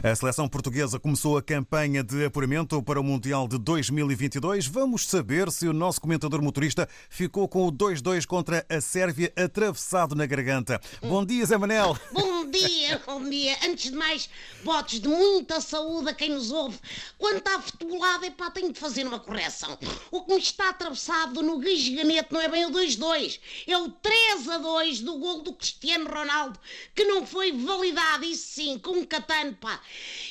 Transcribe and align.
A 0.00 0.14
seleção 0.14 0.48
portuguesa 0.48 1.00
começou 1.00 1.36
a 1.36 1.42
campanha 1.42 2.04
de 2.04 2.24
apuramento 2.24 2.80
para 2.80 3.00
o 3.00 3.02
Mundial 3.02 3.48
de 3.48 3.58
2022. 3.58 4.64
Vamos 4.68 5.04
saber 5.04 5.50
se 5.50 5.66
o 5.66 5.72
nosso 5.72 6.00
comentador 6.00 6.40
motorista 6.40 6.88
ficou 7.10 7.48
com 7.48 7.66
o 7.66 7.72
2-2 7.72 8.24
contra 8.24 8.64
a 8.68 8.80
Sérvia 8.80 9.32
atravessado 9.36 10.14
na 10.14 10.24
garganta. 10.24 10.80
Bom 11.02 11.26
dia, 11.26 11.44
Zé 11.44 11.58
Manel. 11.58 11.98
Bom 12.48 12.50
dia, 12.50 13.02
bom 13.04 13.28
dia. 13.28 13.58
Antes 13.68 13.90
de 13.90 13.96
mais, 13.96 14.30
votos 14.64 15.00
de 15.00 15.08
muita 15.08 15.60
saúde 15.60 16.08
a 16.08 16.14
quem 16.14 16.30
nos 16.30 16.50
ouve. 16.50 16.78
Quando 17.18 17.38
está 17.38 17.60
futebolado, 17.60 18.24
é 18.24 18.30
pá, 18.30 18.50
tenho 18.50 18.72
de 18.72 18.80
fazer 18.80 19.06
uma 19.06 19.20
correção. 19.20 19.76
O 20.10 20.24
que 20.24 20.32
me 20.32 20.40
está 20.40 20.70
atravessado 20.70 21.42
no 21.42 21.58
gasganete 21.58 22.32
não 22.32 22.40
é 22.40 22.48
bem 22.48 22.64
o 22.64 22.70
2-2, 22.70 23.38
é 23.66 23.76
o 23.76 23.90
3-2 23.90 25.02
do 25.02 25.18
gol 25.18 25.42
do 25.42 25.52
Cristiano 25.52 26.08
Ronaldo, 26.08 26.58
que 26.94 27.04
não 27.04 27.26
foi 27.26 27.52
validado, 27.52 28.24
isso 28.24 28.54
sim, 28.54 28.78
com 28.78 28.92
um 28.92 29.04
catano, 29.04 29.54
pá. 29.56 29.78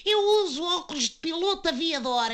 Eu 0.05 0.19
uso 0.43 0.63
óculos 0.63 1.03
de 1.03 1.15
piloto 1.17 1.69
aviador, 1.69 2.31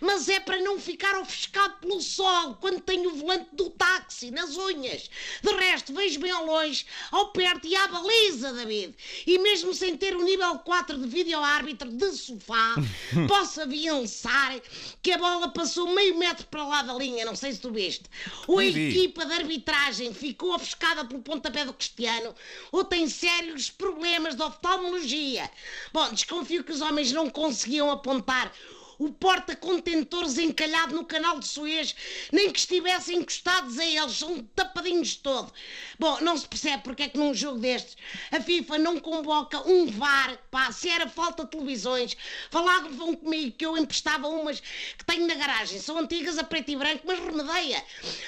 mas 0.00 0.28
é 0.28 0.38
para 0.38 0.60
não 0.60 0.78
ficar 0.78 1.18
ofuscado 1.20 1.74
pelo 1.80 2.00
sol 2.00 2.56
quando 2.60 2.80
tenho 2.80 3.10
o 3.10 3.16
volante 3.16 3.48
do 3.52 3.70
táxi 3.70 4.30
nas 4.30 4.56
unhas. 4.56 5.10
De 5.42 5.52
resto, 5.54 5.92
vejo 5.92 6.20
bem 6.20 6.30
ao 6.30 6.46
longe, 6.46 6.86
ao 7.10 7.28
perto 7.32 7.66
e 7.66 7.74
à 7.74 7.88
baliza, 7.88 8.52
David. 8.52 8.94
E 9.26 9.38
mesmo 9.38 9.74
sem 9.74 9.96
ter 9.96 10.14
o 10.16 10.22
nível 10.22 10.58
4 10.58 10.98
de 10.98 11.08
vídeo 11.08 11.38
árbitro 11.40 11.90
de 11.90 12.12
sofá, 12.12 12.74
posso 13.28 13.60
avançar 13.60 14.60
que 15.02 15.12
a 15.12 15.18
bola 15.18 15.48
passou 15.48 15.88
meio 15.88 16.18
metro 16.18 16.46
para 16.46 16.66
lá 16.66 16.82
da 16.82 16.94
linha, 16.94 17.24
não 17.24 17.34
sei 17.34 17.52
se 17.52 17.60
tu 17.60 17.70
viste. 17.70 18.04
Ou 18.46 18.58
a 18.58 18.64
equipa 18.64 19.24
de 19.24 19.32
arbitragem 19.32 20.14
ficou 20.14 20.54
ofuscada 20.54 21.04
pelo 21.04 21.22
pontapé 21.22 21.64
do 21.64 21.72
Cristiano, 21.72 22.34
ou 22.70 22.84
tem 22.84 23.08
sérios 23.08 23.70
problemas 23.70 24.34
de 24.34 24.42
oftalmologia. 24.42 25.50
Bom, 25.92 26.12
desconfio 26.12 26.64
que 26.66 26.72
os 26.72 26.80
homens 26.82 27.12
não 27.12 27.30
conseguiam 27.30 27.90
apontar 27.90 28.52
o 28.98 29.10
porta-contentores 29.10 30.38
encalhado 30.38 30.94
no 30.94 31.04
canal 31.04 31.38
de 31.38 31.46
Suez, 31.46 31.94
nem 32.32 32.50
que 32.50 32.58
estivessem 32.58 33.18
encostados 33.18 33.78
a 33.78 33.84
eles, 33.84 34.16
são 34.16 34.42
tapadinhos 34.54 35.08
de 35.08 35.18
todo. 35.18 35.52
Bom, 35.98 36.18
não 36.20 36.36
se 36.36 36.48
percebe 36.48 36.82
porque 36.82 37.04
é 37.04 37.08
que 37.08 37.18
num 37.18 37.34
jogo 37.34 37.58
destes 37.58 37.96
a 38.30 38.40
FIFA 38.40 38.78
não 38.78 38.98
convoca 38.98 39.60
um 39.68 39.86
VAR, 39.86 40.38
pá, 40.50 40.72
se 40.72 40.88
era 40.88 41.08
falta 41.08 41.44
de 41.44 41.50
televisões, 41.50 42.16
falavam 42.50 43.14
comigo 43.14 43.56
que 43.56 43.66
eu 43.66 43.76
emprestava 43.76 44.28
umas 44.28 44.60
que 44.60 45.04
tenho 45.04 45.26
na 45.26 45.34
garagem, 45.34 45.78
são 45.78 45.98
antigas 45.98 46.38
a 46.38 46.44
preto 46.44 46.70
e 46.70 46.76
branco, 46.76 47.04
mas 47.06 47.18
remedeia. 47.18 47.82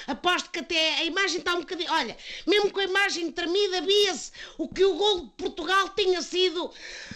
Aposto 0.06 0.50
que 0.50 0.58
até 0.58 0.97
a 0.97 1.05
imagem 1.05 1.38
está 1.38 1.55
um 1.55 1.60
bocadinho, 1.60 1.91
olha, 1.92 2.16
mesmo 2.47 2.70
com 2.70 2.80
a 2.80 2.84
imagem 2.84 3.30
tremida, 3.30 3.80
via-se 3.80 4.32
o 4.56 4.69
que 4.69 4.84
o 4.84 4.94
gol 4.94 5.20
de 5.22 5.30
Portugal 5.36 5.88
tinha 5.91 6.20
sido 6.22 6.70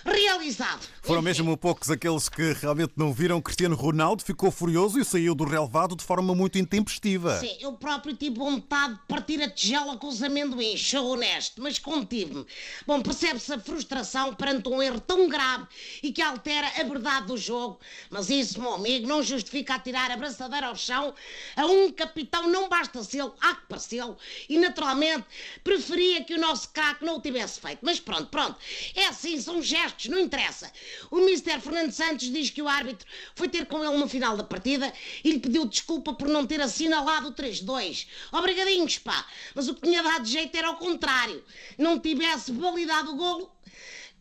realizado. 0.04 0.86
Foram 1.02 1.20
Enfim. 1.20 1.28
mesmo 1.28 1.56
poucos 1.56 1.90
aqueles 1.90 2.28
que 2.28 2.52
realmente 2.54 2.92
não 2.96 3.12
viram. 3.12 3.41
Cristiano 3.42 3.76
Ronaldo 3.76 4.22
ficou 4.22 4.50
furioso 4.50 4.98
e 4.98 5.04
saiu 5.04 5.34
do 5.34 5.44
relevado 5.44 5.96
de 5.96 6.04
forma 6.04 6.34
muito 6.34 6.58
intempestiva. 6.58 7.38
Sim, 7.38 7.56
eu 7.60 7.72
próprio 7.72 8.14
tive 8.14 8.36
vontade 8.38 8.94
de 8.94 9.00
partir 9.08 9.42
a 9.42 9.50
tigela 9.50 9.96
com 9.96 10.06
os 10.06 10.22
amendoins, 10.22 10.80
sou 10.80 11.12
honesto, 11.12 11.60
mas 11.60 11.78
contive-me. 11.78 12.46
Bom, 12.86 13.02
percebe-se 13.02 13.52
a 13.52 13.58
frustração 13.58 14.34
perante 14.34 14.68
um 14.68 14.82
erro 14.82 15.00
tão 15.00 15.28
grave 15.28 15.66
e 16.02 16.12
que 16.12 16.22
altera 16.22 16.68
a 16.80 16.84
verdade 16.84 17.26
do 17.26 17.36
jogo, 17.36 17.80
mas 18.10 18.30
isso, 18.30 18.60
meu 18.60 18.74
amigo, 18.74 19.06
não 19.06 19.22
justifica 19.22 19.74
atirar 19.74 20.10
a 20.10 20.16
braçadeira 20.16 20.68
ao 20.68 20.76
chão 20.76 21.14
a 21.56 21.66
um 21.66 21.90
capitão, 21.90 22.48
não 22.48 22.68
basta 22.68 23.02
ser, 23.02 23.22
há 23.40 23.54
que 23.54 23.66
parecê-lo, 23.68 24.16
e 24.48 24.58
naturalmente 24.58 25.24
preferia 25.64 26.24
que 26.24 26.34
o 26.34 26.40
nosso 26.40 26.68
craque 26.70 27.04
não 27.04 27.16
o 27.16 27.20
tivesse 27.20 27.60
feito. 27.60 27.80
Mas 27.82 27.98
pronto, 27.98 28.26
pronto, 28.26 28.56
é 28.94 29.06
assim, 29.06 29.40
são 29.40 29.60
gestos, 29.62 30.06
não 30.06 30.18
interessa. 30.18 30.70
O 31.10 31.18
Mr. 31.20 31.60
Fernando 31.60 31.92
Santos 31.92 32.30
diz 32.30 32.50
que 32.50 32.62
o 32.62 32.68
árbitro 32.68 33.06
foi 33.34 33.48
ter 33.48 33.66
com 33.66 33.84
ele 33.84 33.96
no 33.98 34.08
final 34.08 34.36
da 34.36 34.44
partida 34.44 34.92
e 35.24 35.30
lhe 35.30 35.38
pediu 35.38 35.64
desculpa 35.66 36.12
por 36.12 36.28
não 36.28 36.46
ter 36.46 36.60
assinalado 36.60 37.28
o 37.28 37.32
3-2. 37.32 38.06
Obrigadinhos, 38.32 38.98
pá. 38.98 39.26
Mas 39.54 39.68
o 39.68 39.74
que 39.74 39.82
tinha 39.82 40.02
dado 40.02 40.26
jeito 40.26 40.56
era 40.56 40.68
ao 40.68 40.76
contrário. 40.76 41.44
Não 41.78 41.98
tivesse 41.98 42.52
validado 42.52 43.12
o 43.12 43.16
golo. 43.16 43.50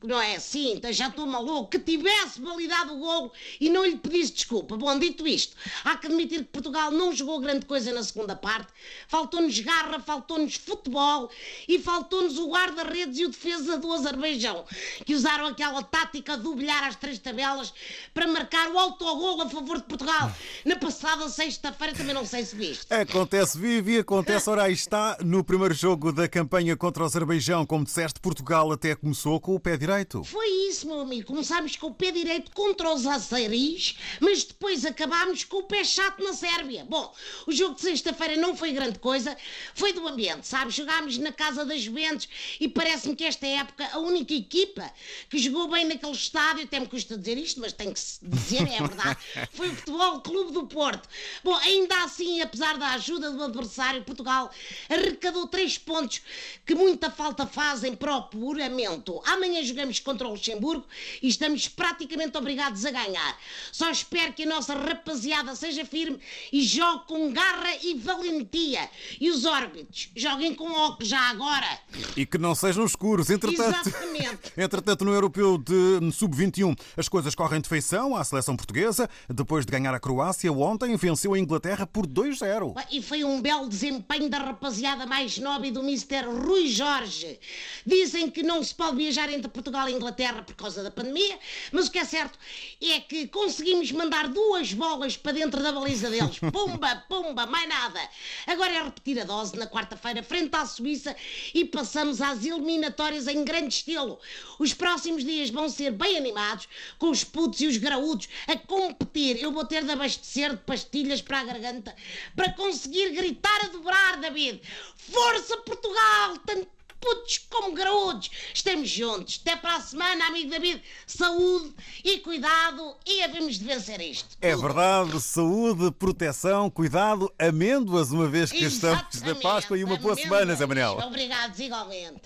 Não 0.03 0.19
é 0.19 0.35
assim, 0.35 0.81
já 0.91 1.09
estou 1.09 1.28
maluco. 1.28 1.69
Que 1.69 1.79
tivesse 1.79 2.41
validado 2.41 2.95
o 2.95 2.97
golo 2.97 3.31
e 3.59 3.69
não 3.69 3.85
lhe 3.85 3.97
pedisse 3.97 4.34
desculpa. 4.34 4.75
Bom, 4.75 4.97
dito 4.97 5.28
isto, 5.28 5.56
há 5.84 5.95
que 5.95 6.07
admitir 6.07 6.39
que 6.39 6.45
Portugal 6.45 6.89
não 6.89 7.13
jogou 7.13 7.39
grande 7.39 7.67
coisa 7.67 7.94
na 7.94 8.01
segunda 8.01 8.35
parte. 8.35 8.73
Faltou-nos 9.07 9.59
garra, 9.59 10.00
faltou-nos 10.00 10.56
futebol 10.56 11.29
e 11.67 11.78
faltou-nos 11.78 12.39
o 12.39 12.50
guarda-redes 12.50 13.19
e 13.19 13.25
o 13.25 13.29
defesa 13.29 13.78
do 13.78 13.94
Azerbaijão, 13.94 14.66
que 15.06 15.13
usaram 15.13 15.45
aquela 15.45 15.84
tática 15.84 16.35
de 16.35 16.56
bilhar 16.56 16.83
às 16.83 16.95
três 16.95 17.19
tabelas 17.19 17.72
para 18.12 18.25
marcar 18.28 18.72
o 18.72 18.79
autogolo 18.79 19.44
a 19.44 19.50
favor 19.50 19.78
de 19.78 19.83
Portugal. 19.83 20.31
Na 20.66 20.78
passada 20.78 21.29
sexta-feira 21.29 21.94
também 21.94 22.13
não 22.13 22.25
sei 22.25 22.44
se 22.44 22.56
viste. 22.56 22.91
Acontece, 22.91 23.57
Vivi, 23.57 24.00
acontece. 24.00 24.50
Ora, 24.50 24.63
aí 24.63 24.73
está. 24.73 25.18
No 25.23 25.44
primeiro 25.44 25.75
jogo 25.75 26.12
da 26.12 26.28
campanha 26.28 26.75
contra 26.75 27.03
o 27.03 27.06
Azerbaijão, 27.06 27.66
como 27.66 27.85
disseste, 27.85 28.19
Portugal 28.19 28.72
até 28.72 28.95
começou 28.95 29.39
com 29.39 29.53
o 29.53 29.59
pé 29.59 29.78
direito. 29.78 29.91
Foi 30.24 30.47
isso, 30.69 30.88
meu 30.88 31.02
amigo. 31.02 31.28
Começámos 31.28 31.75
com 31.75 31.88
o 31.88 31.94
pé 31.94 32.12
direito 32.12 32.52
contra 32.52 32.94
os 32.94 33.06
azeris, 33.06 33.97
mas 34.19 34.44
depois 34.44 34.85
acabámos 34.85 35.44
com 35.44 35.57
o 35.57 35.63
pé 35.63 35.84
chato 35.84 36.24
na 36.24 36.34
Sérvia. 36.34 36.85
Bom, 36.88 37.13
o 37.46 37.52
jogo 37.52 37.75
de 37.75 37.81
sexta-feira 37.81 38.35
não 38.38 38.56
foi 38.56 38.72
grande 38.72 39.00
coisa, 39.00 39.35
foi 39.75 39.94
do 39.94 40.07
ambiente, 40.07 40.47
sabe? 40.47 40.72
Jogámos 40.72 41.18
na 41.18 41.31
casa 41.31 41.66
das 41.66 41.81
Juventus 41.81 42.28
e 42.59 42.68
parece-me 42.68 43.16
que 43.16 43.24
esta 43.24 43.46
época 43.46 43.90
a 43.91 44.00
única 44.00 44.34
equipa 44.34 44.91
que 45.30 45.38
jogou 45.38 45.69
bem 45.69 45.85
naquele 45.85 46.12
estádio, 46.12 46.63
até 46.63 46.80
me 46.80 46.88
custa 46.88 47.18
dizer 47.18 47.38
isto, 47.38 47.59
mas 47.59 47.74
tem 47.74 47.91
que 47.91 48.00
se 48.00 48.19
dizer, 48.24 48.63
é 48.63 48.78
verdade, 48.78 49.19
foi 49.51 49.69
o 49.69 49.75
Futebol 49.75 50.22
Clube 50.22 50.51
do 50.53 50.68
Porto. 50.68 51.07
Bom, 51.44 51.56
ainda 51.56 52.03
assim, 52.03 52.41
apesar 52.41 52.78
da 52.78 52.91
ajuda 52.91 53.31
do 53.31 53.44
adversário, 53.44 54.03
Portugal 54.03 54.50
arrecadou 54.90 55.47
três 55.47 55.78
pontos 55.78 56.22
que 56.66 56.75
muita 56.75 57.12
falta 57.12 57.46
fazem 57.46 57.96
para 57.96 58.13
o 58.13 58.18
apuramento. 58.18 59.22
Amanhã 59.25 59.63
jogamos 59.63 59.81
contra 60.00 60.28
o 60.28 60.31
Luxemburgo 60.31 60.86
e 61.22 61.28
estamos 61.28 61.68
praticamente 61.68 62.38
obrigados 62.38 62.86
a 62.86 62.92
ganhar. 62.92 63.38
Só 63.72 63.90
espero 63.90 64.34
que 64.34 64.44
a 64.44 64.46
nossa 64.46 64.74
rapaziada 64.74 65.56
seja 65.56 65.86
firme 65.86 66.19
e 66.52 66.62
jogue 66.64 67.06
com 67.08 67.31
garra 67.31 67.75
e 67.84 67.96
valentia. 67.96 68.90
E 69.19 69.30
os 69.30 69.46
órbitros 69.46 70.09
joguem 70.16 70.53
com 70.53 70.72
óculos 70.72 71.09
já 71.09 71.30
agora. 71.30 71.80
E 72.16 72.25
que 72.25 72.38
não 72.38 72.53
sejam 72.53 72.86
escuros. 72.86 73.30
Entretanto, 73.30 73.90
Exatamente. 73.90 74.53
entretanto 74.58 75.06
no 75.06 75.14
Europeu 75.14 75.58
de 75.58 76.12
Sub-21, 76.12 76.78
as 76.98 77.09
coisas 77.09 77.34
correm 77.34 77.62
de 77.62 77.69
feição 77.69 78.16
à 78.16 78.24
seleção 78.24 78.56
portuguesa. 78.56 79.09
Depois 79.30 79.66
de 79.66 79.72
ganhar 79.72 79.94
a 79.94 80.00
Croácia, 80.00 80.52
ontem 80.52 80.96
venceu 80.96 81.34
a 81.34 81.40
Inglaterra 81.40 81.88
por 81.88 82.06
2-0. 82.06 82.74
E 82.92 83.02
foi 83.02 83.24
um 83.24 83.42
belo 83.42 83.68
desempenho 83.68 84.30
da 84.30 84.38
rapaziada 84.38 85.06
mais 85.06 85.38
nobre 85.38 85.72
do 85.72 85.81
Mr. 85.81 86.25
Rui 86.25 86.68
Jorge. 86.68 87.40
Dizem 87.86 88.30
que 88.30 88.44
não 88.44 88.63
se 88.63 88.75
pode 88.75 88.98
viajar 88.98 89.31
entre 89.31 89.50
Portugal 89.50 89.70
e 89.89 89.93
Inglaterra 89.93 90.41
por 90.41 90.55
causa 90.55 90.83
da 90.83 90.91
pandemia, 90.91 91.37
mas 91.71 91.87
o 91.87 91.91
que 91.91 91.99
é 91.99 92.05
certo 92.05 92.37
é 92.81 92.99
que 92.99 93.27
conseguimos 93.27 93.91
mandar 93.91 94.27
duas 94.27 94.73
bolas 94.73 95.15
para 95.17 95.31
dentro 95.31 95.61
da 95.61 95.71
baliza 95.71 96.09
deles. 96.09 96.39
Pumba, 96.51 97.03
pumba, 97.07 97.45
mais 97.45 97.67
nada. 97.67 97.99
Agora 98.47 98.73
é 98.73 98.83
repetir 98.83 99.19
a 99.19 99.23
dose 99.23 99.57
na 99.57 99.67
quarta-feira 99.67 100.21
frente 100.21 100.55
à 100.55 100.65
Suíça 100.65 101.15
e 101.53 101.65
passamos 101.65 102.21
às 102.21 102.45
eliminatórias 102.45 103.27
em 103.27 103.43
grande 103.43 103.75
estilo. 103.75 104.19
Os 104.59 104.73
próximos 104.73 105.23
dias 105.23 105.49
vão 105.49 105.69
ser 105.69 105.91
bem 105.91 106.17
animados, 106.17 106.67
com 106.97 107.09
os 107.09 107.23
putos 107.23 107.61
e 107.61 107.67
os 107.67 107.77
graúdos 107.77 108.27
a 108.47 108.57
competir. 108.57 109.41
Eu 109.41 109.51
vou 109.51 109.65
ter 109.65 109.83
de 109.83 109.91
abastecer 109.91 110.51
de 110.51 110.57
pastilhas 110.57 111.21
para 111.21 111.39
a 111.39 111.43
garganta 111.43 111.95
para 112.35 112.51
conseguir 112.53 113.11
gritar 113.11 113.65
a 113.65 113.67
dobrar, 113.67 114.17
David. 114.17 114.62
Força 114.95 115.57
Portugal! 115.57 116.38
Tanto 116.45 116.67
putos 117.01 117.39
como 117.50 117.74
graúdos. 117.74 118.30
Estamos 118.53 118.89
juntos. 118.89 119.42
Até 119.42 119.57
para 119.57 119.75
a 119.75 119.81
semana, 119.81 120.27
amigo 120.27 120.50
David. 120.50 120.81
Saúde 121.06 121.74
e 122.03 122.19
cuidado 122.19 122.95
e 123.06 123.24
havemos 123.24 123.57
de 123.57 123.65
vencer 123.65 124.00
isto. 124.00 124.38
É 124.39 124.56
verdade, 124.56 125.19
saúde, 125.19 125.92
proteção, 125.92 126.69
cuidado, 126.69 127.31
amêndoas, 127.38 128.12
uma 128.12 128.27
vez 128.27 128.51
que 128.51 128.63
estamos 128.63 129.01
na 129.01 129.07
Exatamente. 129.12 129.42
Páscoa 129.42 129.77
e 129.77 129.83
uma 129.83 129.98
boa 129.98 130.13
Amêndoas. 130.13 130.39
semana, 130.39 130.56
Zé 130.56 130.65
Manel. 130.65 130.98
Obrigados, 131.00 131.59
igualmente. 131.59 132.21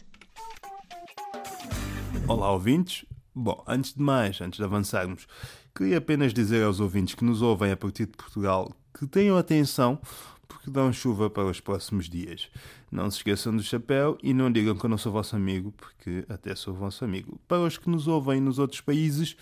Olá, 2.27 2.51
ouvintes. 2.51 3.05
Bom, 3.33 3.63
antes 3.67 3.93
de 3.93 4.01
mais, 4.01 4.39
antes 4.41 4.57
de 4.57 4.63
avançarmos, 4.63 5.27
queria 5.75 5.97
apenas 5.97 6.33
dizer 6.33 6.63
aos 6.63 6.79
ouvintes 6.79 7.15
que 7.15 7.23
nos 7.23 7.41
ouvem 7.41 7.71
a 7.71 7.77
partir 7.77 8.05
de 8.05 8.13
Portugal 8.13 8.71
que 8.97 9.05
tenham 9.05 9.37
atenção 9.37 9.99
porque 10.47 10.69
dão 10.69 10.91
chuva 10.91 11.29
para 11.29 11.45
os 11.45 11.59
próximos 11.59 12.09
dias. 12.09 12.49
Não 12.91 13.09
se 13.09 13.17
esqueçam 13.17 13.55
do 13.55 13.63
chapéu 13.63 14.17
e 14.21 14.33
não 14.33 14.51
digam 14.51 14.75
que 14.75 14.85
eu 14.85 14.89
não 14.89 14.97
sou 14.97 15.11
vosso 15.11 15.35
amigo, 15.35 15.73
porque 15.73 16.25
até 16.29 16.55
sou 16.55 16.73
vosso 16.73 17.03
amigo. 17.03 17.39
Para 17.47 17.61
os 17.61 17.77
que 17.77 17.89
nos 17.89 18.07
ouvem 18.07 18.39
nos 18.39 18.59
outros 18.59 18.81
países, 18.81 19.35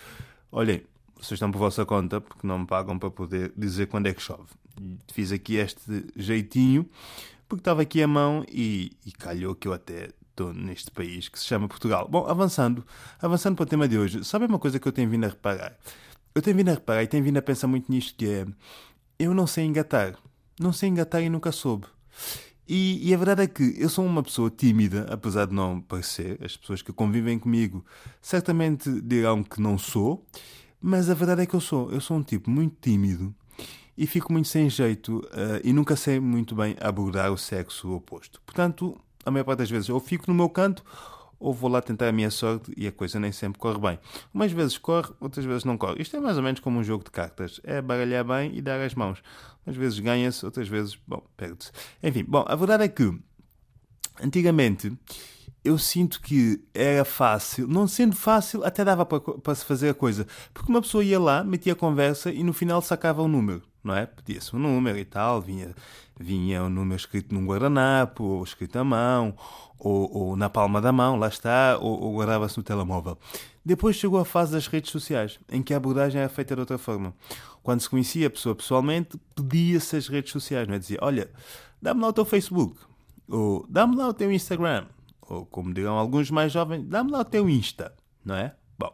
olhem, 0.52 0.84
vocês 1.16 1.34
estão 1.34 1.52
por 1.52 1.60
vossa 1.60 1.86
conta, 1.86 2.20
porque 2.20 2.46
não 2.46 2.60
me 2.60 2.66
pagam 2.66 2.98
para 3.00 3.10
poder 3.10 3.54
dizer 3.56 3.88
quando 3.88 4.08
é 4.08 4.14
que 4.14 4.22
chove. 4.22 4.50
Fiz 5.12 5.32
aqui 5.32 5.56
este 5.56 6.06
jeitinho, 6.16 6.90
porque 7.48 7.62
estava 7.62 7.82
aqui 7.82 8.02
a 8.02 8.08
mão 8.08 8.46
e, 8.52 8.92
e 9.06 9.12
calhou 9.12 9.56
que 9.56 9.68
eu 9.68 9.74
até 9.74 10.10
estou 10.34 10.54
neste 10.54 10.92
país 10.92 11.30
que 11.30 11.40
se 11.40 11.46
chama 11.46 11.68
Portugal. 11.68 12.08
Bom, 12.10 12.26
avançando, 12.28 12.86
avançando 13.22 13.56
para 13.56 13.64
o 13.64 13.68
tema 13.68 13.88
de 13.88 13.98
hoje, 13.98 14.26
sabe 14.26 14.46
uma 14.46 14.60
coisa 14.60 14.80
que 14.80 14.88
eu 14.88 14.92
tenho 14.92 15.10
vindo 15.10 15.26
a 15.26 15.30
reparar? 15.30 15.78
Eu 16.36 16.42
tenho 16.42 16.58
vindo 16.58 16.70
a 16.70 16.74
reparar 16.74 17.04
e 17.04 17.08
tenho 17.08 17.24
vindo 17.24 17.38
a 17.38 17.42
pensar 17.42 17.68
muito 17.68 17.92
nisto 17.92 18.16
que 18.18 18.28
é 18.28 18.46
eu 19.20 19.34
não 19.34 19.48
sei 19.48 19.66
engatar. 19.66 20.18
Não 20.60 20.72
sei 20.72 20.90
engatar 20.90 21.22
e 21.22 21.30
nunca 21.30 21.52
soube. 21.52 21.88
E, 22.68 23.10
e, 23.10 23.14
a 23.14 23.18
verdade 23.18 23.44
é 23.44 23.48
que 23.48 23.76
eu 23.78 23.90
sou 23.90 24.06
uma 24.06 24.24
pessoa 24.24 24.50
tímida, 24.50 25.06
apesar 25.10 25.46
de 25.46 25.54
não 25.54 25.82
parecer. 25.82 26.40
As 26.42 26.56
pessoas 26.56 26.82
que 26.82 26.94
convivem 26.94 27.38
comigo 27.38 27.86
certamente 28.22 28.90
dirão 29.02 29.44
que 29.44 29.60
não 29.60 29.78
sou, 29.78 30.26
mas 30.82 31.10
a 31.10 31.14
verdade 31.14 31.42
é 31.42 31.46
que 31.46 31.54
eu 31.54 31.60
sou. 31.60 31.92
Eu 31.92 32.00
sou 32.00 32.18
um 32.18 32.24
tipo 32.24 32.50
muito 32.50 32.78
tímido 32.80 33.36
e 33.98 34.08
fico 34.08 34.32
muito 34.32 34.48
sem 34.48 34.70
jeito 34.70 35.20
uh, 35.20 35.60
e 35.64 35.74
nunca 35.74 35.96
sei 35.96 36.20
muito 36.20 36.56
bem 36.56 36.76
abordar 36.80 37.32
o 37.32 37.38
sexo 37.38 37.92
oposto. 37.92 38.42
Portanto, 38.46 38.98
a 39.26 39.32
maior 39.32 39.44
parte 39.44 39.60
das 39.60 39.70
vezes 39.70 39.90
ou 39.90 40.00
fico 40.00 40.26
no 40.28 40.34
meu 40.34 40.50
canto 40.50 40.84
ou 41.44 41.54
vou 41.54 41.70
lá 41.70 41.82
tentar 41.82 42.08
a 42.08 42.12
minha 42.12 42.32
sorte 42.32 42.74
e 42.78 42.88
a 42.88 42.92
coisa 42.92 43.20
nem 43.20 43.34
sempre 43.34 43.60
corre 43.60 43.78
bem. 43.78 44.00
Umas 44.34 44.52
vezes 44.52 44.78
corre, 44.78 45.12
outras 45.20 45.44
vezes 45.44 45.66
não 45.66 45.78
corre. 45.78 46.02
Isto 46.02 46.16
é 46.16 46.20
mais 46.22 46.38
ou 46.38 46.44
menos 46.44 46.62
como 46.62 46.80
um 46.80 46.84
jogo 46.84 47.04
de 47.04 47.12
cartas. 47.12 47.60
É 47.66 47.82
baralhar 47.82 48.24
bem 48.24 48.56
e 48.56 48.62
dar 48.62 48.80
as 48.80 48.96
mãos. 48.96 49.22
Umas 49.66 49.76
vezes 49.76 50.00
ganha-se, 50.00 50.46
outras 50.46 50.70
vezes, 50.70 50.98
bom, 51.06 51.22
perde-se. 51.36 51.70
Enfim, 52.02 52.24
bom, 52.24 52.46
a 52.48 52.56
verdade 52.56 52.86
é 52.86 52.88
que 52.88 53.14
antigamente 54.22 54.98
eu 55.66 55.78
sinto 55.78 56.22
que 56.22 56.64
era 56.74 57.04
fácil, 57.04 57.68
não 57.68 57.88
sendo 57.88 58.16
fácil, 58.16 58.64
até 58.64 58.86
dava 58.86 59.06
para, 59.06 59.20
para 59.20 59.56
se 59.56 59.66
fazer 59.66 59.90
a 59.90 59.94
coisa. 59.94 60.26
Porque 60.54 60.72
uma 60.72 60.82
pessoa 60.82 61.04
ia 61.04 61.20
lá, 61.20 61.44
metia 61.44 61.74
a 61.74 61.76
conversa 61.76 62.32
e 62.32 62.42
no 62.42 62.54
final 62.54 62.82
sacava 62.82 63.22
um 63.22 63.28
número 63.28 63.62
não 63.84 63.96
é? 63.96 64.06
Pedia-se 64.06 64.56
um 64.56 64.60
número 64.60 64.98
e 64.98 65.04
tal, 65.04 65.42
vinha, 65.42 65.76
vinha 66.20 66.64
um 66.64 66.70
número 66.70 66.96
escrito 66.96 67.34
num 67.34 67.46
guardanapo, 67.46 68.24
ou 68.24 68.44
escrito 68.44 68.78
à 68.78 68.84
mão, 68.84 69.36
ou, 69.80 70.18
ou 70.18 70.36
na 70.36 70.50
palma 70.50 70.82
da 70.82 70.92
mão, 70.92 71.18
lá 71.18 71.28
está, 71.28 71.78
ou, 71.80 72.02
ou 72.02 72.18
guardava-se 72.18 72.58
no 72.58 72.64
telemóvel. 72.64 73.18
Depois 73.66 73.96
chegou 73.96 74.20
a 74.20 74.26
fase 74.26 74.52
das 74.52 74.68
redes 74.68 74.92
sociais, 74.92 75.40
em 75.50 75.62
que 75.62 75.74
a 75.74 75.78
abordagem 75.78 76.20
era 76.22 76.30
feita 76.30 76.56
de 76.56 76.62
outra 76.62 76.78
forma. 76.78 77.14
Quando 77.62 77.82
se 77.82 77.90
conhecia 77.90 78.28
a 78.28 78.30
pessoa 78.30 78.56
pessoalmente, 78.56 79.20
pedia-se 79.36 79.96
as 79.96 80.08
redes 80.08 80.32
sociais, 80.32 80.68
não 80.68 80.76
é? 80.76 80.80
Dizia, 80.80 81.00
olha, 81.02 81.30
dá-me 81.82 82.02
lá 82.02 82.10
o 82.10 82.14
teu 82.14 82.26
Facebook, 82.26 82.78
ou 83.28 83.66
dá-me 83.70 83.96
lá 83.96 84.10
o 84.10 84.14
teu 84.14 84.32
Instagram, 84.32 84.86
ou 85.22 85.46
como 85.46 85.74
dirão 85.74 85.98
alguns 85.98 86.30
mais 86.30 86.52
jovens, 86.52 86.86
dá-me 86.86 87.12
lá 87.12 87.20
o 87.20 87.26
teu 87.26 87.50
Insta, 87.50 87.94
não 88.24 88.36
é? 88.36 88.54
Bom, 88.78 88.94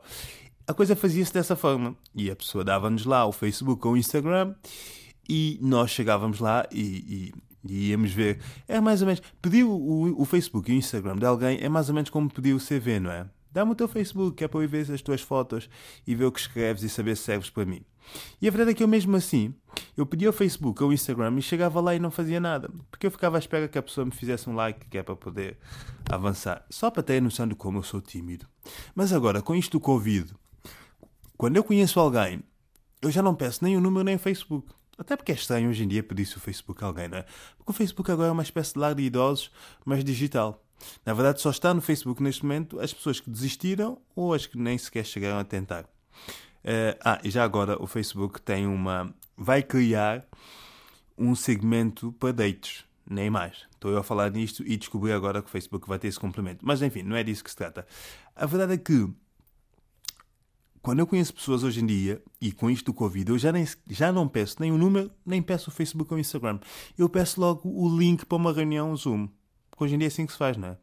a 0.67 0.73
coisa 0.73 0.95
fazia-se 0.95 1.33
dessa 1.33 1.55
forma. 1.55 1.95
E 2.13 2.29
a 2.29 2.35
pessoa 2.35 2.63
dava-nos 2.63 3.05
lá 3.05 3.25
o 3.25 3.31
Facebook 3.31 3.87
ou 3.87 3.93
o 3.93 3.97
Instagram 3.97 4.53
e 5.29 5.59
nós 5.61 5.91
chegávamos 5.91 6.39
lá 6.39 6.67
e, 6.71 7.31
e, 7.63 7.71
e 7.71 7.89
íamos 7.89 8.11
ver. 8.11 8.39
É 8.67 8.81
mais 8.81 9.01
ou 9.01 9.07
menos. 9.07 9.21
Pedir 9.41 9.63
o, 9.63 10.19
o, 10.19 10.25
Facebook 10.25 10.71
e 10.71 10.75
o 10.75 10.77
Instagram 10.77 11.17
de 11.17 11.25
alguém 11.25 11.59
é 11.61 11.69
mais 11.69 11.87
ou 11.87 11.95
menos 11.95 12.09
como 12.09 12.29
pedir 12.29 12.53
o 12.53 12.59
CV, 12.59 12.99
não 12.99 13.11
é? 13.11 13.27
Dá-me 13.51 13.71
o 13.71 13.75
teu 13.75 13.87
Facebook, 13.87 14.37
que 14.37 14.43
é 14.43 14.47
para 14.47 14.61
eu 14.61 14.69
ver 14.69 14.91
as 14.91 15.01
tuas 15.01 15.21
fotos 15.21 15.69
e 16.05 16.13
ver 16.15 16.25
o 16.25 16.31
que 16.31 16.39
escreves 16.39 16.83
e 16.83 16.89
saber 16.89 17.15
se 17.15 17.23
serves 17.23 17.49
para 17.49 17.65
mim. 17.65 17.81
E 18.41 18.47
a 18.47 18.51
verdade 18.51 18.71
é 18.71 18.73
que 18.73 18.83
eu 18.83 18.87
mesmo 18.87 19.15
assim, 19.15 19.53
eu 19.95 20.05
pedia 20.05 20.29
o 20.29 20.33
Facebook 20.33 20.81
ou 20.83 20.89
o 20.89 20.93
Instagram 20.93 21.37
e 21.37 21.41
chegava 21.41 21.79
lá 21.79 21.95
e 21.95 21.99
não 21.99 22.09
fazia 22.09 22.39
nada. 22.39 22.69
Porque 22.89 23.05
eu 23.05 23.11
ficava 23.11 23.37
à 23.37 23.39
espera 23.39 23.67
que 23.67 23.77
a 23.77 23.83
pessoa 23.83 24.05
me 24.05 24.11
fizesse 24.11 24.49
um 24.49 24.55
like, 24.55 24.87
que 24.87 24.97
é 24.97 25.03
para 25.03 25.15
poder 25.15 25.57
avançar. 26.09 26.65
Só 26.69 26.89
para 26.89 27.03
ter 27.03 27.17
a 27.17 27.21
noção 27.21 27.47
de 27.47 27.55
como 27.55 27.79
eu 27.79 27.83
sou 27.83 28.01
tímido. 28.01 28.47
Mas 28.95 29.13
agora, 29.13 29.41
com 29.41 29.55
isto 29.55 29.73
do 29.73 29.79
Covid, 29.79 30.31
quando 31.37 31.57
eu 31.57 31.63
conheço 31.63 31.99
alguém, 31.99 32.43
eu 33.01 33.11
já 33.11 33.21
não 33.21 33.35
peço 33.35 33.63
nem 33.63 33.77
o 33.77 33.81
número 33.81 34.03
nem 34.03 34.15
o 34.15 34.19
Facebook. 34.19 34.67
Até 34.99 35.15
porque 35.15 35.31
é 35.31 35.35
estranho 35.35 35.69
hoje 35.69 35.83
em 35.83 35.87
dia 35.87 36.03
pedir-se 36.03 36.35
o 36.35 36.39
Facebook 36.39 36.83
a 36.83 36.87
alguém, 36.87 37.07
não 37.07 37.17
é? 37.17 37.25
Porque 37.57 37.71
o 37.71 37.73
Facebook 37.73 38.11
agora 38.11 38.29
é 38.29 38.31
uma 38.31 38.43
espécie 38.43 38.73
de 38.73 38.79
lar 38.79 38.93
de 38.93 39.01
idosos, 39.01 39.49
mas 39.85 40.03
digital. 40.03 40.61
Na 41.05 41.13
verdade, 41.13 41.41
só 41.41 41.49
está 41.49 41.73
no 41.73 41.81
Facebook 41.81 42.21
neste 42.21 42.43
momento 42.43 42.79
as 42.79 42.93
pessoas 42.93 43.19
que 43.19 43.29
desistiram 43.29 43.97
ou 44.15 44.33
as 44.33 44.45
que 44.45 44.57
nem 44.57 44.77
sequer 44.77 45.05
chegaram 45.05 45.39
a 45.39 45.43
tentar. 45.43 45.83
Uh, 45.83 46.99
ah, 47.03 47.19
e 47.23 47.29
já 47.29 47.43
agora 47.43 47.81
o 47.81 47.87
Facebook 47.87 48.41
tem 48.41 48.67
uma. 48.67 49.13
vai 49.37 49.63
criar 49.63 50.25
um 51.17 51.33
segmento 51.33 52.11
para 52.13 52.33
dates. 52.33 52.85
Nem 53.09 53.29
mais. 53.29 53.65
Estou 53.71 53.91
eu 53.91 53.97
a 53.97 54.03
falar 54.03 54.29
nisto 54.29 54.63
e 54.67 54.77
descobri 54.77 55.11
agora 55.11 55.41
que 55.41 55.47
o 55.47 55.51
Facebook 55.51 55.87
vai 55.87 55.97
ter 55.97 56.09
esse 56.09 56.19
complemento. 56.19 56.63
Mas 56.63 56.81
enfim, 56.81 57.01
não 57.01 57.15
é 57.15 57.23
disso 57.23 57.43
que 57.43 57.49
se 57.49 57.55
trata. 57.55 57.87
A 58.35 58.45
verdade 58.45 58.73
é 58.73 58.77
que 58.77 59.09
quando 60.81 60.99
eu 60.99 61.07
conheço 61.07 61.33
pessoas 61.33 61.63
hoje 61.63 61.81
em 61.81 61.85
dia, 61.85 62.21
e 62.39 62.51
com 62.51 62.69
isto 62.69 62.85
do 62.85 62.93
Covid, 62.93 63.29
eu 63.29 63.37
já, 63.37 63.51
nem, 63.51 63.67
já 63.89 64.11
não 64.11 64.27
peço 64.27 64.57
nem 64.59 64.71
o 64.71 64.77
número, 64.77 65.11
nem 65.25 65.41
peço 65.41 65.69
o 65.69 65.73
Facebook 65.73 66.11
ou 66.11 66.17
o 66.17 66.19
Instagram. 66.19 66.59
Eu 66.97 67.09
peço 67.09 67.39
logo 67.39 67.69
o 67.69 67.97
link 67.97 68.25
para 68.25 68.37
uma 68.37 68.53
reunião 68.53 68.95
Zoom. 68.95 69.27
Porque 69.69 69.83
hoje 69.83 69.95
em 69.95 69.97
dia 69.97 70.07
é 70.07 70.09
assim 70.09 70.25
que 70.25 70.31
se 70.31 70.37
faz, 70.37 70.55
não 70.55 70.69
é? 70.69 70.77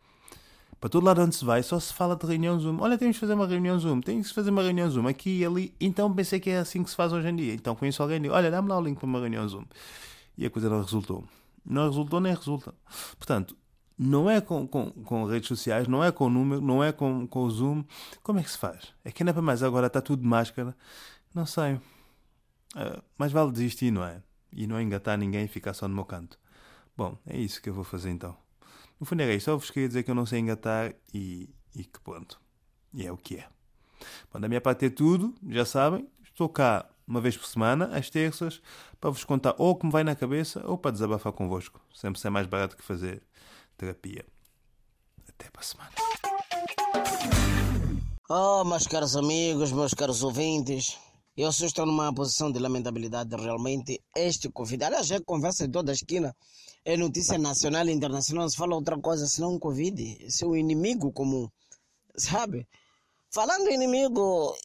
Para 0.78 0.90
todo 0.90 1.04
lado 1.04 1.22
onde 1.22 1.34
se 1.34 1.44
vai, 1.44 1.62
só 1.62 1.80
se 1.80 1.92
fala 1.92 2.14
de 2.14 2.26
reunião 2.26 2.60
Zoom. 2.60 2.78
Olha, 2.80 2.98
temos 2.98 3.16
que 3.16 3.20
fazer 3.20 3.32
uma 3.32 3.46
reunião 3.46 3.78
Zoom. 3.78 4.00
Tem 4.00 4.20
que 4.20 4.32
fazer 4.32 4.50
uma 4.50 4.62
reunião 4.62 4.90
Zoom 4.90 5.08
aqui 5.08 5.38
e 5.38 5.44
ali. 5.44 5.74
Então 5.80 6.12
pensei 6.14 6.38
que 6.38 6.50
é 6.50 6.58
assim 6.58 6.82
que 6.82 6.90
se 6.90 6.96
faz 6.96 7.12
hoje 7.12 7.28
em 7.28 7.34
dia. 7.34 7.54
Então 7.54 7.74
conheço 7.74 8.02
alguém 8.02 8.18
e 8.18 8.20
digo, 8.20 8.34
olha, 8.34 8.50
dá-me 8.50 8.68
lá 8.68 8.78
o 8.78 8.82
link 8.82 8.98
para 8.98 9.06
uma 9.06 9.18
reunião 9.18 9.48
Zoom. 9.48 9.64
E 10.36 10.44
a 10.44 10.50
coisa 10.50 10.68
não 10.68 10.82
resultou. 10.82 11.24
Não 11.64 11.88
resultou 11.88 12.20
nem 12.20 12.34
resulta. 12.34 12.74
Portanto, 13.16 13.56
não 13.98 14.28
é 14.28 14.40
com, 14.40 14.66
com, 14.66 14.90
com, 14.90 15.24
redes 15.24 15.48
sociais, 15.48 15.88
não 15.88 16.04
é 16.04 16.12
com 16.12 16.28
número, 16.28 16.60
não 16.60 16.84
é 16.84 16.92
com, 16.92 17.26
com 17.26 17.40
o 17.40 17.50
Zoom. 17.50 17.84
Como 18.22 18.38
é 18.38 18.42
que 18.42 18.50
se 18.50 18.58
faz? 18.58 18.94
É 19.04 19.10
que 19.10 19.22
ainda 19.22 19.32
para 19.32 19.42
mais 19.42 19.62
agora 19.62 19.86
está 19.86 20.00
tudo 20.02 20.22
de 20.22 20.28
máscara. 20.28 20.76
Não 21.34 21.46
sei. 21.46 21.74
Uh, 21.74 23.02
mas 23.16 23.32
vale 23.32 23.52
desistir, 23.52 23.90
não 23.90 24.04
é? 24.04 24.22
E 24.52 24.66
não 24.66 24.80
engatar 24.80 25.16
ninguém 25.16 25.44
e 25.44 25.48
ficar 25.48 25.72
só 25.72 25.88
no 25.88 25.94
meu 25.94 26.04
canto. 26.04 26.38
Bom, 26.96 27.18
é 27.26 27.38
isso 27.38 27.60
que 27.60 27.70
eu 27.70 27.74
vou 27.74 27.84
fazer 27.84 28.10
então. 28.10 28.36
No 29.00 29.06
fundo 29.06 29.22
é 29.22 29.34
isso. 29.34 29.46
Só 29.46 29.56
vos 29.56 29.70
queria 29.70 29.88
dizer 29.88 30.02
que 30.02 30.10
eu 30.10 30.14
não 30.14 30.26
sei 30.26 30.40
engatar 30.40 30.94
e, 31.12 31.48
e 31.74 31.84
que 31.84 32.00
pronto. 32.00 32.40
E 32.92 33.06
é 33.06 33.12
o 33.12 33.16
que 33.16 33.36
é. 33.36 33.46
Bom, 34.32 34.40
da 34.40 34.48
minha 34.48 34.60
parte 34.60 34.86
é 34.86 34.90
tudo. 34.90 35.34
Já 35.48 35.64
sabem. 35.64 36.06
Estou 36.22 36.48
cá 36.50 36.86
uma 37.06 37.20
vez 37.20 37.36
por 37.36 37.46
semana, 37.46 37.96
às 37.96 38.10
terças, 38.10 38.60
para 39.00 39.10
vos 39.10 39.24
contar 39.24 39.54
ou 39.58 39.70
o 39.70 39.76
que 39.76 39.86
me 39.86 39.92
vai 39.92 40.02
na 40.02 40.16
cabeça 40.16 40.66
ou 40.66 40.76
para 40.76 40.90
desabafar 40.90 41.32
convosco. 41.32 41.80
Sempre 41.94 42.20
ser 42.20 42.30
mais 42.30 42.46
barato 42.46 42.76
que 42.76 42.82
fazer 42.82 43.22
terapia. 43.76 44.24
Até 45.28 45.50
para 45.50 45.60
a 45.60 45.64
semana. 45.64 45.90
Oh, 48.28 48.64
meus 48.64 48.86
caros 48.86 49.16
amigos, 49.16 49.70
meus 49.70 49.94
caros 49.94 50.22
ouvintes, 50.22 50.98
eu 51.36 51.52
só 51.52 51.66
estou 51.66 51.84
numa 51.84 52.12
posição 52.14 52.50
de 52.50 52.58
lamentabilidade 52.58 53.36
realmente. 53.36 54.02
Este 54.16 54.48
Covid, 54.48 54.82
aliás, 54.84 55.10
é 55.10 55.20
conversa 55.20 55.66
de 55.66 55.72
toda 55.72 55.92
a 55.92 55.94
esquina, 55.94 56.34
é 56.84 56.96
notícia 56.96 57.36
nacional 57.38 57.86
e 57.86 57.92
internacional, 57.92 58.44
não 58.44 58.50
se 58.50 58.56
fala 58.56 58.74
outra 58.74 58.98
coisa 58.98 59.26
senão 59.26 59.58
Covid. 59.58 60.24
Esse 60.24 60.44
é 60.44 60.46
o 60.46 60.56
inimigo 60.56 61.12
comum, 61.12 61.48
sabe? 62.16 62.66
Falando 63.30 63.68
em 63.68 63.74
inimigo, 63.74 64.56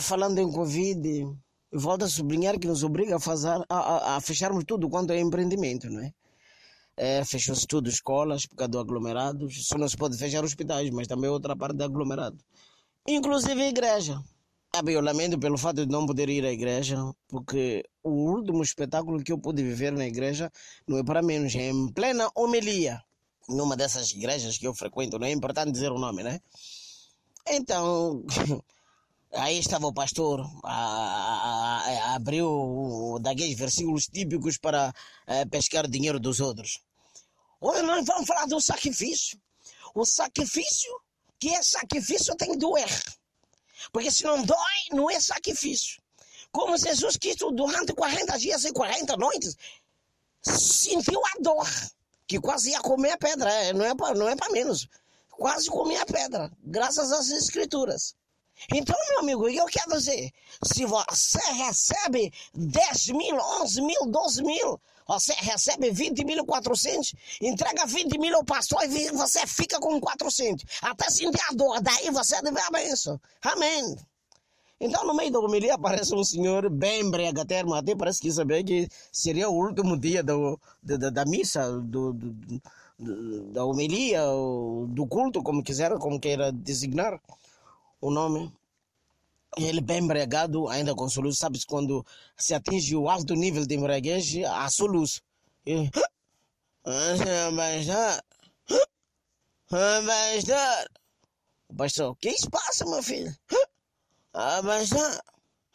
falando 0.00 0.38
em 0.38 0.50
Covid, 0.50 1.24
volto 1.72 2.04
a 2.04 2.08
sublinhar 2.08 2.58
que 2.58 2.66
nos 2.66 2.82
obriga 2.82 3.16
a, 3.16 3.20
fazer, 3.20 3.48
a, 3.48 3.64
a, 3.68 4.16
a 4.16 4.20
fecharmos 4.20 4.64
tudo 4.64 4.90
quanto 4.90 5.12
é 5.12 5.20
empreendimento, 5.20 5.88
não 5.88 6.02
é? 6.02 6.12
É, 6.96 7.24
fechou-se 7.24 7.66
tudo, 7.66 7.88
escolas, 7.88 8.46
por 8.46 8.56
causa 8.56 8.70
do 8.70 8.78
aglomerado. 8.78 9.50
Só 9.50 9.78
não 9.78 9.88
se 9.88 9.96
pode 9.96 10.16
fechar 10.16 10.44
hospitais, 10.44 10.90
mas 10.90 11.06
também 11.06 11.30
outra 11.30 11.56
parte 11.56 11.76
do 11.76 11.84
aglomerado. 11.84 12.38
Inclusive 13.06 13.62
a 13.62 13.68
igreja. 13.68 14.22
Eu 14.86 15.02
lamento 15.02 15.38
pelo 15.38 15.58
fato 15.58 15.84
de 15.84 15.92
não 15.92 16.06
poder 16.06 16.30
ir 16.30 16.46
à 16.46 16.52
igreja, 16.52 16.96
porque 17.28 17.84
o 18.02 18.10
último 18.10 18.62
espetáculo 18.62 19.22
que 19.22 19.30
eu 19.30 19.38
pude 19.38 19.62
viver 19.62 19.92
na 19.92 20.06
igreja 20.06 20.50
não 20.86 20.96
é 20.98 21.04
para 21.04 21.20
menos, 21.20 21.54
é 21.54 21.68
em 21.68 21.92
plena 21.92 22.30
homilia. 22.34 23.02
Numa 23.48 23.76
dessas 23.76 24.12
igrejas 24.12 24.56
que 24.56 24.66
eu 24.66 24.74
frequento, 24.74 25.18
não 25.18 25.26
é 25.26 25.30
importante 25.30 25.72
dizer 25.72 25.92
o 25.92 25.98
nome, 25.98 26.22
né? 26.22 26.40
Então, 27.46 28.24
aí 29.32 29.58
estava 29.58 29.86
o 29.86 29.92
pastor, 29.92 30.40
a, 30.64 30.74
a, 30.74 31.78
a, 31.78 32.14
abriu 32.14 33.18
daqueles 33.20 33.56
versículos 33.56 34.06
típicos 34.06 34.58
para 34.58 34.92
é, 35.26 35.44
pescar 35.44 35.88
dinheiro 35.88 36.20
dos 36.20 36.40
outros. 36.40 36.80
Hoje 37.60 37.82
nós 37.82 38.04
vamos 38.06 38.26
falar 38.26 38.46
do 38.46 38.60
sacrifício. 38.60 39.40
O 39.94 40.04
sacrifício, 40.04 40.92
que 41.38 41.50
é 41.50 41.62
sacrifício, 41.62 42.34
tem 42.36 42.52
que 42.52 42.58
doer. 42.58 42.88
Porque 43.92 44.10
se 44.10 44.24
não 44.24 44.42
dói, 44.44 44.56
não 44.92 45.10
é 45.10 45.20
sacrifício. 45.20 46.00
Como 46.50 46.76
Jesus 46.76 47.16
Cristo, 47.16 47.50
durante 47.50 47.94
40 47.94 48.38
dias 48.38 48.64
e 48.64 48.72
40 48.72 49.16
noites, 49.16 49.56
sentiu 50.42 51.20
a 51.24 51.40
dor, 51.40 51.66
que 52.26 52.38
quase 52.38 52.70
ia 52.70 52.80
comer 52.80 53.12
a 53.12 53.18
pedra, 53.18 53.50
é, 53.50 53.72
não 53.72 53.84
é 53.84 53.94
para 53.94 54.48
é 54.48 54.52
menos. 54.52 54.88
Quase 55.30 55.68
comia 55.68 56.02
a 56.02 56.06
pedra, 56.06 56.52
graças 56.62 57.10
às 57.10 57.30
Escrituras. 57.30 58.14
Então, 58.72 58.96
meu 59.10 59.20
amigo, 59.20 59.48
eu 59.48 59.66
quero 59.66 59.90
dizer, 59.92 60.32
se 60.64 60.84
você 60.84 61.40
recebe 61.52 62.32
10 62.54 63.08
mil, 63.08 63.36
11 63.62 63.82
mil, 63.82 64.06
12 64.06 64.42
mil, 64.42 64.80
você 65.06 65.32
recebe 65.34 65.90
20.400, 65.90 67.14
entrega 67.40 67.86
20 67.86 68.18
mil 68.18 68.36
ao 68.36 68.44
pastor 68.44 68.84
e 68.84 69.10
você 69.10 69.46
fica 69.46 69.80
com 69.80 70.00
400. 70.00 70.64
Até 70.80 71.10
sentir 71.10 71.40
a 71.50 71.54
dor, 71.54 71.80
daí 71.80 72.10
você 72.10 72.40
deve 72.40 72.60
a 72.60 72.70
benção. 72.70 73.20
Amém. 73.42 73.96
Então, 74.80 75.04
no 75.06 75.14
meio 75.14 75.30
da 75.30 75.38
homilia, 75.38 75.74
aparece 75.74 76.12
um 76.14 76.24
senhor 76.24 76.68
bem 76.68 77.08
brega 77.08 77.44
termo, 77.44 77.74
até 77.74 77.94
parece 77.94 78.20
que 78.20 78.32
sabia 78.32 78.64
que 78.64 78.88
seria 79.12 79.48
o 79.48 79.54
último 79.54 79.96
dia 79.96 80.24
do, 80.24 80.58
da, 80.82 81.08
da, 81.08 81.24
missa, 81.24 81.70
do, 81.70 82.12
do, 82.12 82.60
da 83.52 83.64
homilia, 83.64 84.22
do 84.88 85.06
culto, 85.06 85.40
como 85.40 85.62
quiser, 85.62 85.96
como 85.98 86.18
queira 86.18 86.50
designar 86.50 87.20
o 88.02 88.10
nome. 88.10 88.52
Ele 89.56 89.80
bem 89.80 89.98
embriagado, 89.98 90.68
ainda 90.68 90.94
com 90.94 91.08
soluço, 91.08 91.38
sabe-se 91.38 91.66
quando 91.66 92.04
se 92.36 92.52
atinge 92.54 92.96
o 92.96 93.08
alto 93.08 93.34
nível 93.34 93.64
de 93.66 93.74
embriaguez, 93.74 94.34
há 94.46 94.68
soluço. 94.68 95.22
E... 95.64 95.88
Pastor, 96.84 97.54
o 101.68 101.74
pastor, 101.76 102.10
o 102.10 102.16
que 102.16 102.36
se 102.36 102.50
passa, 102.50 102.84
meu 102.84 103.02
filho? 103.02 103.32
Pastor, 104.32 105.22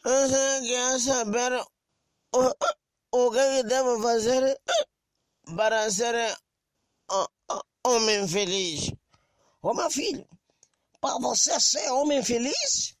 você 0.04 0.60
quer 0.60 1.00
saber 1.00 1.64
o, 2.34 2.54
o 3.10 3.30
que 3.30 3.62
devo 3.62 4.02
fazer 4.02 4.60
para 5.56 5.90
ser 5.90 6.36
homem 7.86 8.28
feliz? 8.28 8.92
Ô, 9.62 9.72
meu 9.72 9.90
filho, 9.90 10.28
para 11.00 11.18
você 11.18 11.58
ser 11.60 11.90
homem 11.90 12.22
feliz, 12.22 12.96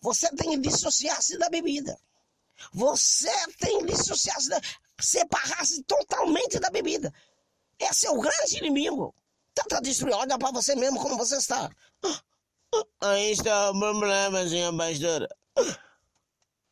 você 0.00 0.28
tem 0.36 0.50
que 0.50 0.68
dissociar-se 0.68 1.38
da 1.38 1.48
bebida. 1.48 1.98
Você 2.72 3.32
tem 3.58 3.78
que 3.80 3.92
dissociar-se, 3.92 4.48
da... 4.48 4.60
separar-se 5.00 5.82
totalmente 5.84 6.58
da 6.58 6.70
bebida. 6.70 7.12
Esse 7.78 8.06
é 8.06 8.10
o 8.10 8.20
grande 8.20 8.58
inimigo. 8.58 9.14
Tenta 9.54 9.80
destruir, 9.80 10.14
olha 10.14 10.38
para 10.38 10.50
você 10.50 10.74
mesmo 10.74 11.00
como 11.00 11.16
você 11.16 11.36
está. 11.36 11.70
Aí 13.00 13.32
está 13.32 13.70
o 13.70 13.78
problema, 13.78 14.48
senhor 14.48 14.76
pastor. 14.76 15.28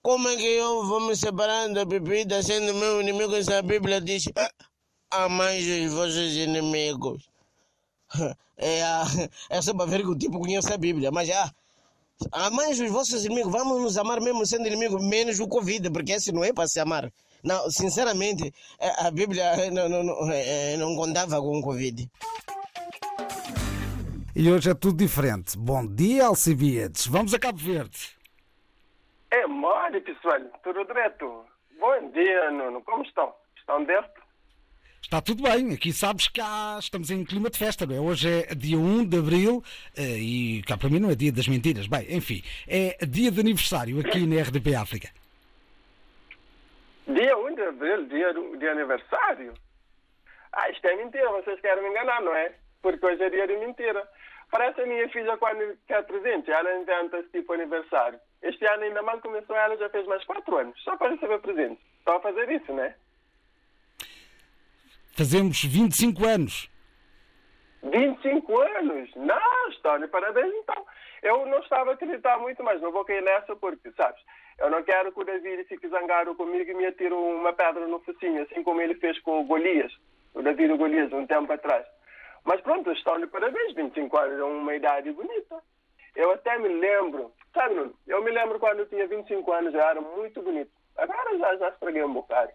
Como 0.02 0.28
é 0.28 0.36
que 0.36 0.44
eu 0.44 0.84
vou 0.84 1.00
me 1.00 1.16
separar 1.16 1.72
da 1.72 1.84
bebida 1.84 2.42
sendo 2.42 2.74
meu 2.74 3.00
inimigo 3.00 3.42
se 3.42 3.52
a 3.54 3.62
Bíblia 3.62 4.00
diz 4.00 4.24
amai 5.10 5.60
os 5.86 5.92
vossos 5.92 6.32
inimigos? 6.32 7.33
É, 8.56 8.80
é 9.50 9.62
só 9.62 9.74
para 9.74 9.86
ver 9.86 10.02
que 10.02 10.08
o 10.08 10.16
tipo 10.16 10.38
conhece 10.38 10.72
a 10.72 10.78
Bíblia, 10.78 11.10
mas 11.10 11.28
já. 11.28 11.50
Amai 12.30 12.70
os 12.70 12.78
vossos 12.90 13.24
inimigos, 13.24 13.50
vamos 13.50 13.82
nos 13.82 13.98
amar 13.98 14.20
mesmo 14.20 14.46
sendo 14.46 14.68
inimigo, 14.68 15.02
menos 15.02 15.40
o 15.40 15.48
Covid, 15.48 15.90
porque 15.90 16.12
esse 16.12 16.30
não 16.30 16.44
é 16.44 16.52
para 16.52 16.68
se 16.68 16.78
amar. 16.78 17.12
Não, 17.42 17.68
sinceramente, 17.68 18.54
a 18.98 19.10
Bíblia 19.10 19.70
não, 19.70 19.88
não, 19.88 20.02
não, 20.02 20.16
não 20.78 20.96
contava 20.96 21.40
com 21.40 21.58
o 21.58 21.62
Covid. 21.62 22.08
E 24.36 24.50
hoje 24.50 24.70
é 24.70 24.74
tudo 24.74 24.96
diferente. 24.96 25.56
Bom 25.56 25.86
dia, 25.86 26.26
Alcibiades. 26.26 27.06
Vamos 27.06 27.34
a 27.34 27.38
Cabo 27.38 27.58
Verde. 27.58 28.16
É 29.30 29.46
mole, 29.46 30.00
pessoal. 30.00 30.40
Tudo 30.62 30.84
direto. 30.84 31.44
Bom 31.78 32.10
dia, 32.10 32.50
Nuno. 32.50 32.82
Como 32.82 33.04
estão? 33.04 33.32
Estão 33.56 33.84
dentro? 33.84 34.23
Está 35.14 35.22
tudo 35.22 35.44
bem. 35.44 35.72
Aqui 35.72 35.92
sabes 35.92 36.26
que 36.26 36.40
há, 36.40 36.76
estamos 36.80 37.08
em 37.08 37.24
clima 37.24 37.48
de 37.48 37.56
festa, 37.56 37.86
não 37.86 37.94
é? 37.94 38.00
Hoje 38.00 38.28
é 38.28 38.52
dia 38.52 38.76
1 38.76 39.04
de 39.04 39.16
abril 39.16 39.62
eh, 39.96 40.18
e 40.18 40.62
cá 40.66 40.76
para 40.76 40.88
mim 40.88 40.98
não 40.98 41.08
é 41.08 41.14
dia 41.14 41.30
das 41.30 41.46
mentiras. 41.46 41.86
Bem, 41.86 42.02
enfim, 42.16 42.42
é 42.66 42.98
dia 43.06 43.30
de 43.30 43.38
aniversário 43.38 44.00
aqui 44.00 44.26
na 44.26 44.42
RDP 44.42 44.74
África. 44.74 45.08
Dia 47.06 47.38
1 47.38 47.54
de 47.54 47.62
abril, 47.62 48.06
dia 48.08 48.34
de 48.58 48.68
aniversário? 48.68 49.54
Ah, 50.52 50.68
isto 50.70 50.84
é 50.84 50.96
mentira. 50.96 51.30
Vocês 51.30 51.60
querem 51.60 51.84
me 51.84 51.90
enganar, 51.90 52.20
não 52.20 52.34
é? 52.34 52.52
Porque 52.82 53.06
hoje 53.06 53.22
é 53.22 53.30
dia 53.30 53.46
de 53.46 53.56
mentira. 53.58 54.02
Parece 54.50 54.80
a 54.80 54.86
minha 54.86 55.08
filha 55.10 55.36
quando 55.36 55.78
quer 55.86 56.02
presente, 56.06 56.50
ela 56.50 56.76
inventa-se 56.76 57.28
tipo 57.28 57.52
aniversário. 57.52 58.18
Este 58.42 58.66
ano 58.66 58.82
ainda 58.82 59.00
mal 59.00 59.20
começou, 59.20 59.54
ela 59.54 59.76
já 59.76 59.88
fez 59.90 60.08
mais 60.08 60.24
quatro 60.24 60.56
anos, 60.56 60.76
só 60.82 60.96
para 60.96 61.10
receber 61.10 61.38
presente. 61.38 61.80
Só 62.02 62.16
a 62.16 62.20
fazer 62.20 62.50
isso, 62.50 62.72
né? 62.72 62.96
Fazemos 65.16 65.62
25 65.62 66.26
anos. 66.26 66.68
25 67.84 68.60
anos? 68.60 69.10
Não, 69.14 69.70
Stónia, 69.72 70.08
parabéns 70.08 70.52
então. 70.54 70.84
Eu 71.22 71.46
não 71.46 71.60
estava 71.60 71.90
a 71.90 71.94
acreditar 71.94 72.36
muito, 72.38 72.64
mas 72.64 72.80
não 72.80 72.90
vou 72.90 73.04
cair 73.04 73.22
nessa 73.22 73.54
porque, 73.54 73.92
sabes, 73.92 74.20
eu 74.58 74.68
não 74.70 74.82
quero 74.82 75.12
que 75.12 75.20
o 75.20 75.24
David 75.24 75.62
fique 75.68 75.88
zangado 75.88 76.34
comigo 76.34 76.68
e 76.68 76.74
me 76.74 76.86
atire 76.86 77.14
uma 77.14 77.52
pedra 77.52 77.86
no 77.86 78.00
focinho, 78.00 78.42
assim 78.42 78.64
como 78.64 78.80
ele 78.80 78.96
fez 78.96 79.16
com 79.20 79.40
o 79.40 79.44
Golias, 79.44 79.92
o 80.34 80.42
David 80.42 80.76
Golias, 80.76 81.12
um 81.12 81.26
tempo 81.28 81.52
atrás. 81.52 81.86
Mas 82.42 82.60
pronto, 82.60 82.90
estão-lhe 82.90 83.28
parabéns, 83.28 83.72
25 83.72 84.18
anos 84.18 84.40
é 84.40 84.42
uma 84.42 84.74
idade 84.74 85.12
bonita. 85.12 85.62
Eu 86.16 86.32
até 86.32 86.58
me 86.58 86.68
lembro, 86.68 87.32
sabe, 87.54 87.88
eu 88.08 88.20
me 88.20 88.32
lembro 88.32 88.58
quando 88.58 88.80
eu 88.80 88.88
tinha 88.88 89.06
25 89.06 89.52
anos, 89.52 89.72
eu 89.72 89.80
era 89.80 90.00
muito 90.00 90.42
bonito. 90.42 90.72
Agora 90.96 91.38
já, 91.38 91.56
já 91.56 91.68
estraguei 91.68 92.02
um 92.02 92.12
bocado. 92.12 92.52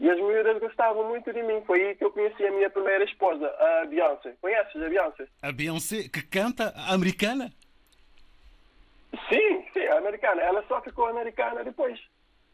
E 0.00 0.08
as 0.08 0.18
mulheres 0.18 0.58
gostavam 0.60 1.08
muito 1.08 1.32
de 1.32 1.42
mim. 1.42 1.60
Foi 1.66 1.82
aí 1.82 1.94
que 1.96 2.04
eu 2.04 2.12
conheci 2.12 2.46
a 2.46 2.52
minha 2.52 2.70
primeira 2.70 3.04
esposa, 3.04 3.46
a 3.46 3.86
Beyoncé. 3.86 4.34
Conheces 4.40 4.82
a 4.82 4.88
Beyoncé? 4.88 5.28
A 5.42 5.52
Beyoncé 5.52 6.08
que 6.08 6.22
canta 6.22 6.72
americana? 6.88 7.52
Sim, 9.28 9.64
sim, 9.72 9.86
americana. 9.88 10.40
Ela 10.42 10.64
só 10.68 10.80
ficou 10.82 11.06
americana 11.06 11.64
depois. 11.64 11.98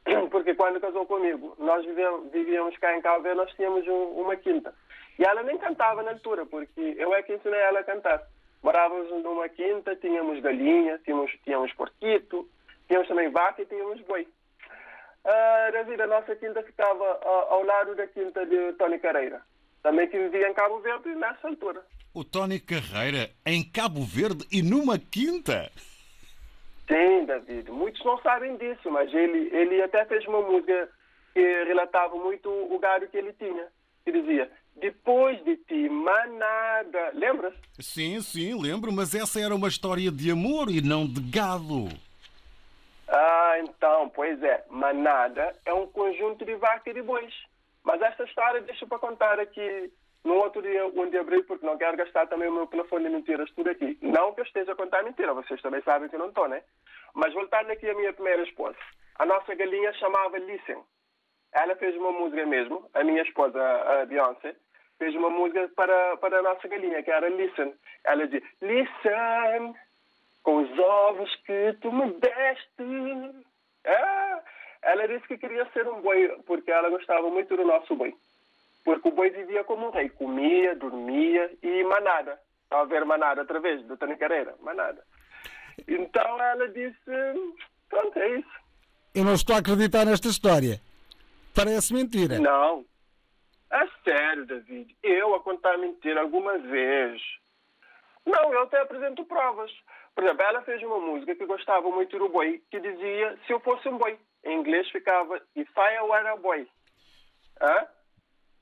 Porque 0.31 0.55
quando 0.55 0.81
casou 0.81 1.07
comigo, 1.07 1.55
nós 1.59 1.85
vivíamos, 1.85 2.31
vivíamos 2.33 2.77
cá 2.79 2.97
em 2.97 3.01
Verde, 3.01 3.35
nós 3.35 3.53
tínhamos 3.53 3.87
um, 3.87 4.21
uma 4.23 4.37
quinta. 4.37 4.75
E 5.19 5.25
ela 5.25 5.43
nem 5.43 5.59
cantava 5.59 6.03
na 6.03 6.11
altura, 6.11 6.45
porque 6.45 6.97
eu 6.99 7.15
é 7.15 7.23
que 7.23 7.35
ensinei 7.35 7.61
ela 7.61 7.81
a 7.81 7.85
cantar. 7.85 8.21
Morávamos 8.63 9.09
numa 9.23 9.49
quinta, 9.49 9.95
tínhamos 9.95 10.41
galinha, 10.41 10.99
tínhamos, 11.05 11.31
tínhamos 11.45 11.73
porquito, 11.75 12.49
tínhamos 12.89 13.07
também 13.07 13.31
vaca 13.31 13.63
e 13.63 13.67
tínhamos 13.67 14.01
boi. 14.01 14.27
David, 15.73 16.03
a 16.03 16.07
nossa 16.07 16.37
quinta 16.37 16.63
ficava 16.63 17.19
uh, 17.25 17.53
ao 17.53 17.65
lado 17.65 17.95
da 17.95 18.07
quinta 18.07 18.45
de 18.47 18.73
Tony 18.75 18.99
Carreira, 18.99 19.43
também 19.83 20.09
que 20.09 20.19
vivia 20.19 20.49
em 20.49 20.55
Cabo 20.55 20.81
Verde 20.81 21.15
nessa 21.15 21.49
altura. 21.49 21.83
O 22.15 22.23
Tony 22.23 22.61
Carreira 22.61 23.31
em 23.45 23.63
Cabo 23.63 24.03
Verde 24.03 24.47
e 24.53 24.63
numa 24.63 24.99
quinta? 24.99 25.71
Sim, 26.87 27.25
David. 27.25 27.71
Muitos 27.71 28.05
não 28.05 28.19
sabem 28.19 28.57
disso, 28.57 28.91
mas 28.91 29.13
ele, 29.13 29.49
ele 29.53 29.83
até 29.83 30.05
fez 30.05 30.27
uma 30.27 30.43
música 30.43 30.89
que 31.33 31.65
relatava 31.65 32.15
muito 32.17 32.49
o 32.49 32.79
gado 32.79 33.09
que 33.09 33.17
ele 33.17 33.33
tinha. 33.33 33.67
Que 34.05 34.13
dizia: 34.13 34.51
depois 34.77 35.43
de 35.45 35.57
ti, 35.57 35.89
manada. 35.89 37.11
Lembras? 37.15 37.55
Sim, 37.81 38.21
sim, 38.21 38.61
lembro, 38.61 38.93
mas 38.93 39.15
essa 39.15 39.41
era 39.41 39.55
uma 39.55 39.69
história 39.69 40.11
de 40.11 40.31
amor 40.31 40.71
e 40.71 40.81
não 40.81 41.07
de 41.07 41.21
gado. 41.21 41.89
Então, 43.59 44.09
pois 44.11 44.43
é. 44.43 44.65
Manada 44.69 45.53
é 45.65 45.73
um 45.73 45.87
conjunto 45.87 46.45
de 46.45 46.55
vaca 46.57 46.91
e 46.91 46.95
de 46.95 47.03
bois. 47.03 47.35
Mas 47.83 48.01
esta 48.01 48.25
história 48.25 48.61
deixa 48.63 48.87
para 48.87 48.99
contar 48.99 49.39
aqui 49.39 49.93
no 50.25 50.35
outro 50.37 50.63
dia, 50.63 50.87
1 50.87 51.11
de 51.11 51.19
abril, 51.19 51.45
porque 51.45 51.67
não 51.67 51.77
quero 51.77 51.99
gastar 51.99 52.27
também 52.27 52.49
o 52.49 52.53
meu 52.53 52.67
telefone 52.67 53.05
de 53.05 53.11
mentiras 53.11 53.51
tudo 53.53 53.69
aqui. 53.69 53.99
Não 54.01 54.33
que 54.33 54.41
eu 54.41 54.45
esteja 54.45 54.73
a 54.73 54.77
contar 54.77 55.03
mentira, 55.03 55.35
vocês 55.35 55.61
também 55.61 55.83
sabem 55.83 56.09
que 56.09 56.17
não 56.17 56.29
estou, 56.29 56.49
né? 56.49 56.63
Mas 57.13 57.35
voltando 57.35 57.71
aqui 57.71 57.89
à 57.89 57.95
minha 57.95 58.13
primeira 58.13 58.43
esposa. 58.43 58.77
A 59.17 59.27
nossa 59.27 59.55
galinha 59.55 59.93
chamava 59.93 60.39
Listen. 60.39 60.83
Ela 61.53 61.77
fez 61.77 61.95
uma 61.97 62.11
música 62.11 62.45
mesmo, 62.47 62.89
a 62.95 63.05
minha 63.05 63.23
esposa, 63.23 63.61
a 63.63 64.07
Beyoncé, 64.07 64.57
fez 64.99 65.15
uma 65.15 65.31
música 65.31 65.71
para, 65.77 66.17
para 66.17 66.39
a 66.39 66.43
nossa 66.43 66.67
galinha, 66.67 67.03
que 67.03 67.11
era 67.11 67.29
Listen. 67.29 67.75
Ela 68.05 68.27
dizia, 68.27 68.43
Listen, 68.63 69.75
com 70.45 70.63
os 70.63 70.79
ovos 70.79 71.35
que 71.47 71.73
tu 71.81 71.91
me 71.91 72.13
deste. 72.13 73.45
É. 73.83 74.39
Ela 74.83 75.09
disse 75.09 75.27
que 75.27 75.39
queria 75.39 75.67
ser 75.73 75.89
um 75.89 76.03
boi, 76.03 76.29
porque 76.47 76.71
ela 76.71 76.91
gostava 76.91 77.29
muito 77.31 77.57
do 77.57 77.65
nosso 77.65 77.97
boi. 77.97 78.15
Porque 78.85 79.09
o 79.09 79.13
boi 79.13 79.31
vivia 79.31 79.65
como 79.65 79.89
um 79.89 79.91
rei, 79.91 80.11
comia, 80.11 80.77
dormia 80.77 81.51
e 81.63 81.83
manada. 81.85 82.39
Estava 82.65 82.83
a 82.83 82.87
ver 82.87 83.05
manada 83.07 83.41
outra 83.41 83.59
vez, 83.59 83.83
do 83.87 83.97
Tony 83.97 84.17
Carreira, 84.17 84.55
manada. 84.61 85.03
Então 85.89 86.41
ela 86.41 86.69
disse, 86.69 87.11
pronto, 87.89 88.19
é 88.19 88.39
isso. 88.39 88.65
Eu 89.15 89.25
não 89.25 89.35
estou 89.35 89.57
a 89.57 89.61
acreditar 89.61 90.05
nesta 90.05 90.29
história. 90.29 90.79
Parece 91.55 91.95
mentira. 91.95 92.39
Não. 92.39 92.85
É 93.71 93.89
sério, 94.05 94.45
David. 94.45 94.95
Eu 95.03 95.35
a 95.35 95.41
contar 95.41 95.79
mentira 95.79 96.21
alguma 96.21 96.59
vez. 96.59 97.23
Não, 98.27 98.53
eu 98.53 98.63
até 98.63 98.81
apresento 98.81 99.25
provas. 99.25 99.73
Por 100.15 100.23
exemplo, 100.23 100.43
ela 100.43 100.63
fez 100.63 100.83
uma 100.83 101.01
música 101.01 101.35
que 101.35 101.47
gostava 101.47 101.91
muito 101.91 102.19
do 102.19 102.29
boi, 102.29 102.63
que 102.71 102.79
dizia 102.79 103.37
se 103.47 103.53
eu 103.53 103.61
fosse 103.61 103.89
um 103.89 103.99
boi. 103.99 104.19
Em 104.45 104.61
inglês 104.61 104.89
ficava 104.91 105.41
If 105.57 105.69
I 105.77 106.01
were 106.03 106.29
a 106.29 106.37
boy. 106.37 106.69
Hã? 107.61 107.87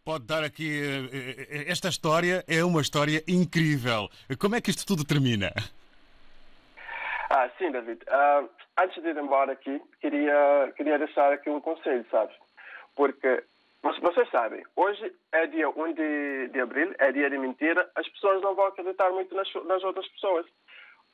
Pode 0.05 0.27
dar 0.27 0.43
aqui. 0.43 0.81
Esta 1.69 1.89
história 1.89 2.45
é 2.49 2.65
uma 2.65 2.81
história 2.81 3.23
incrível. 3.29 4.09
Como 4.41 4.57
é 4.57 4.61
que 4.61 4.71
isto 4.71 4.87
tudo 4.87 5.05
termina? 5.05 5.53
Ah, 7.31 7.49
sim, 7.59 7.71
David. 7.71 8.03
Uh, 8.09 8.49
antes 8.83 9.03
de 9.03 9.09
ir 9.09 9.17
embora 9.17 9.53
aqui, 9.53 9.81
queria, 10.01 10.73
queria 10.77 10.99
deixar 10.99 11.33
aqui 11.33 11.51
um 11.51 11.61
conselho, 11.61 12.05
sabes? 12.11 12.35
Porque 12.97 13.45
vocês 13.83 14.29
sabem, 14.31 14.63
hoje 14.77 15.13
é 15.33 15.47
dia 15.47 15.69
1 15.69 15.93
de, 15.95 16.49
de 16.49 16.61
abril, 16.61 16.95
é 16.99 17.11
dia 17.11 17.29
de 17.29 17.39
mentira, 17.39 17.91
as 17.97 18.09
pessoas 18.11 18.41
não 18.41 18.55
vão 18.55 18.67
acreditar 18.67 19.11
muito 19.11 19.35
nas, 19.35 19.53
nas 19.65 19.83
outras 19.83 20.07
pessoas. 20.09 20.47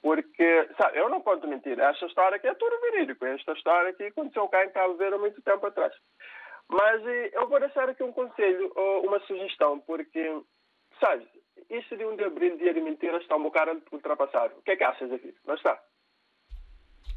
Porque, 0.00 0.68
sabe, 0.80 0.98
eu 0.98 1.08
não 1.08 1.20
conto 1.20 1.48
mentira. 1.48 1.90
Esta 1.90 2.06
história 2.06 2.36
aqui 2.36 2.46
é 2.46 2.54
tudo 2.54 2.80
verídico. 2.80 3.24
Esta 3.24 3.52
história 3.52 3.90
aqui 3.90 4.04
aconteceu 4.04 4.48
cá 4.48 4.64
em 4.64 4.70
Cabo 4.70 4.94
Verde 4.96 5.16
há 5.16 5.18
muito 5.18 5.42
tempo 5.42 5.66
atrás. 5.66 5.92
Mas 6.70 7.02
eu 7.32 7.48
vou 7.48 7.58
deixar 7.58 7.88
aqui 7.88 8.02
um 8.02 8.12
conselho, 8.12 8.72
uma 9.04 9.18
sugestão, 9.20 9.80
porque 9.80 10.42
sabes, 11.00 11.26
isto 11.70 11.96
de 11.96 12.04
1 12.04 12.16
de 12.16 12.24
abril, 12.24 12.58
dia 12.58 12.74
de 12.74 12.80
mentiras, 12.80 13.22
está 13.22 13.36
um 13.36 13.42
bocado 13.42 13.82
ultrapassado. 13.90 14.54
O 14.58 14.62
que 14.62 14.72
é 14.72 14.76
que 14.76 14.84
achas 14.84 15.10
aqui? 15.10 15.34
Não 15.46 15.54
está? 15.54 15.82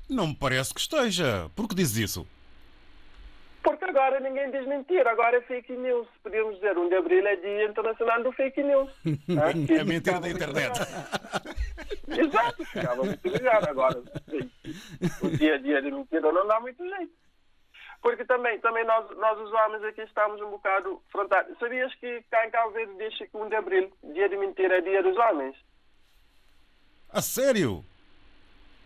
Não 0.09 0.27
me 0.27 0.35
parece 0.35 0.73
que 0.73 0.79
esteja. 0.79 1.49
Por 1.55 1.67
que 1.67 1.75
dizes 1.75 1.97
isso? 2.11 2.27
Agora 4.11 4.29
ninguém 4.29 4.51
diz 4.51 4.67
mentira, 4.67 5.09
agora 5.09 5.37
é 5.37 5.41
fake 5.43 5.71
news. 5.71 6.05
Podíamos 6.21 6.55
dizer 6.55 6.77
1 6.77 6.89
de 6.89 6.95
abril 6.95 7.25
é 7.25 7.37
dia 7.37 7.63
internacional 7.63 8.21
do 8.21 8.33
fake 8.33 8.61
news. 8.61 8.91
É 9.73 9.79
a 9.79 9.85
mentira 9.85 10.19
da 10.19 10.27
internet. 10.27 10.77
Exato, 12.09 12.65
ficava 12.65 13.05
muito 13.05 13.25
ligado 13.25 13.69
agora. 13.69 14.03
O 15.23 15.29
dia 15.29 15.55
a 15.55 15.57
dia 15.59 15.81
de 15.81 15.91
mentira 15.91 16.29
não 16.29 16.45
dá 16.45 16.59
muito 16.59 16.85
jeito. 16.85 17.13
Porque 18.01 18.25
também, 18.25 18.59
também 18.59 18.83
nós, 18.83 19.09
nós 19.15 19.39
os 19.39 19.53
homens 19.53 19.83
aqui 19.85 20.01
estamos 20.01 20.41
um 20.41 20.49
bocado 20.49 21.01
frontais. 21.09 21.47
Sabias 21.57 21.95
que 21.95 22.21
cá 22.29 22.45
em 22.45 22.51
Cabo 22.51 22.71
Verde 22.71 22.93
diz 22.97 23.17
que 23.17 23.29
1 23.33 23.47
de 23.47 23.55
abril, 23.55 23.93
dia 24.13 24.27
de 24.27 24.35
mentira, 24.35 24.79
é 24.79 24.81
dia 24.81 25.01
dos 25.01 25.15
homens? 25.15 25.55
A 27.13 27.21
sério? 27.21 27.85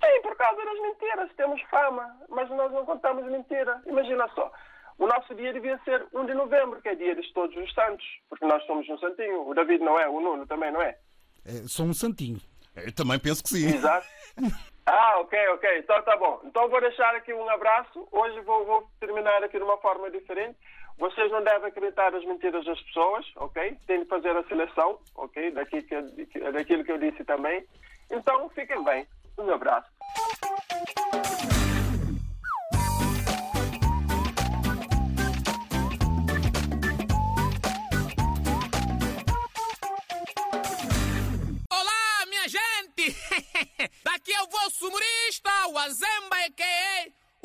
Sim, 0.03 0.21
por 0.21 0.35
causa 0.35 0.63
das 0.63 0.79
mentiras. 0.81 1.31
Temos 1.35 1.59
fama, 1.63 2.15
mas 2.29 2.47
nós 2.51 2.71
não 2.71 2.85
contamos 2.85 3.25
mentira. 3.25 3.81
Imagina 3.87 4.27
só. 4.35 4.51
O 4.97 5.07
nosso 5.07 5.35
dia 5.35 5.51
devia 5.51 5.79
ser 5.83 6.05
1 6.13 6.25
de 6.25 6.33
novembro, 6.33 6.81
que 6.81 6.89
é 6.89 6.95
dia 6.95 7.15
de 7.15 7.33
todos 7.33 7.55
os 7.55 7.73
santos, 7.73 8.05
porque 8.29 8.45
nós 8.45 8.65
somos 8.65 8.87
um 8.87 8.97
santinho. 8.97 9.47
O 9.47 9.53
David 9.53 9.83
não 9.83 9.99
é, 9.99 10.07
o 10.07 10.21
Nuno 10.21 10.47
também 10.47 10.71
não 10.71 10.81
é. 10.81 10.97
É, 11.45 11.67
sou 11.67 11.85
um 11.85 11.93
santinho. 11.93 12.39
Eu 12.75 12.93
também 12.93 13.19
penso 13.19 13.43
que 13.43 13.49
sim. 13.49 13.67
Exato. 13.67 14.07
Ah, 14.85 15.19
ok, 15.19 15.47
ok. 15.49 15.79
Então 15.79 16.01
tá 16.03 16.15
bom. 16.15 16.39
Então 16.43 16.69
vou 16.69 16.79
deixar 16.79 17.15
aqui 17.15 17.33
um 17.33 17.49
abraço. 17.49 18.07
Hoje 18.11 18.39
vou, 18.41 18.65
vou 18.65 18.87
terminar 18.99 19.43
aqui 19.43 19.57
de 19.57 19.63
uma 19.63 19.77
forma 19.77 20.11
diferente. 20.11 20.57
Vocês 20.97 21.31
não 21.31 21.43
devem 21.43 21.67
acreditar 21.67 22.11
nas 22.11 22.23
mentiras 22.23 22.63
das 22.63 22.79
pessoas, 22.83 23.25
ok? 23.35 23.77
Tem 23.87 24.03
de 24.03 24.05
fazer 24.05 24.35
a 24.35 24.43
seleção, 24.43 24.99
ok? 25.15 25.51
Daqui 25.51 25.81
que, 25.81 26.01
daquilo 26.51 26.85
que 26.85 26.91
eu 26.91 26.97
disse 26.97 27.23
também. 27.25 27.65
Então 28.09 28.47
fiquem 28.49 28.83
bem. 28.83 29.07
Um 29.37 29.51
abraço. 29.51 29.89
wazemba 45.85 46.37
eke 46.45 46.74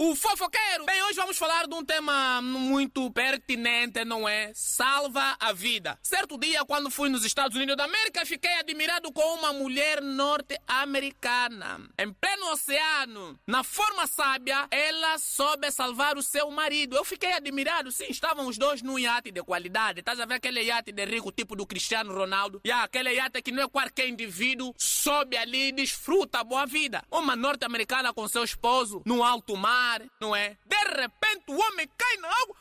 o 0.02 0.16
fofoqueiro. 0.16 0.86
Bem, 0.86 1.02
hoje 1.02 1.16
vamos 1.16 1.36
falar 1.36 1.66
de 1.66 1.74
um 1.74 1.84
tema 1.84 2.40
muito 2.40 3.10
pertinente, 3.10 4.02
não 4.02 4.26
é? 4.26 4.50
Salva 4.54 5.36
a 5.38 5.52
vida. 5.52 5.98
Certo 6.02 6.38
dia, 6.38 6.64
quando 6.64 6.90
fui 6.90 7.10
nos 7.10 7.22
Estados 7.22 7.54
Unidos 7.54 7.76
da 7.76 7.84
América, 7.84 8.24
fiquei 8.24 8.54
admirado 8.54 9.12
com 9.12 9.34
uma 9.34 9.52
mulher 9.52 10.00
norte-americana. 10.00 11.86
Em 11.98 12.10
pleno 12.14 12.50
oceano, 12.50 13.38
na 13.46 13.62
forma 13.62 14.06
sábia, 14.06 14.66
ela 14.70 15.18
soube 15.18 15.70
salvar 15.70 16.16
o 16.16 16.22
seu 16.22 16.50
marido. 16.50 16.96
Eu 16.96 17.04
fiquei 17.04 17.34
admirado, 17.34 17.92
sim, 17.92 18.06
estavam 18.08 18.46
os 18.46 18.56
dois 18.56 18.80
num 18.80 18.98
iate 18.98 19.30
de 19.30 19.42
qualidade. 19.42 20.00
Estás 20.00 20.18
a 20.18 20.24
ver 20.24 20.36
aquele 20.36 20.62
iate 20.62 20.92
de 20.92 21.04
rico, 21.04 21.30
tipo 21.30 21.54
do 21.54 21.66
Cristiano 21.66 22.14
Ronaldo? 22.14 22.62
E 22.64 22.72
aquele 22.72 23.12
iate 23.16 23.42
que 23.42 23.52
não 23.52 23.64
é 23.64 23.68
qualquer 23.68 24.08
indivíduo, 24.08 24.72
sobe 24.78 25.36
ali 25.36 25.68
e 25.68 25.72
desfruta 25.72 26.38
a 26.40 26.44
boa 26.44 26.64
vida. 26.64 27.04
Uma 27.10 27.36
norte-americana 27.36 28.14
com 28.14 28.26
seu 28.26 28.42
esposo 28.42 29.02
no 29.04 29.22
alto 29.22 29.54
mar 29.58 29.89
não 30.20 30.34
é? 30.36 30.56
De 30.66 30.76
repente 31.00 31.44
o 31.48 31.58
homem 31.58 31.88
cai 31.96 32.16
na 32.18 32.28
água 32.28 32.56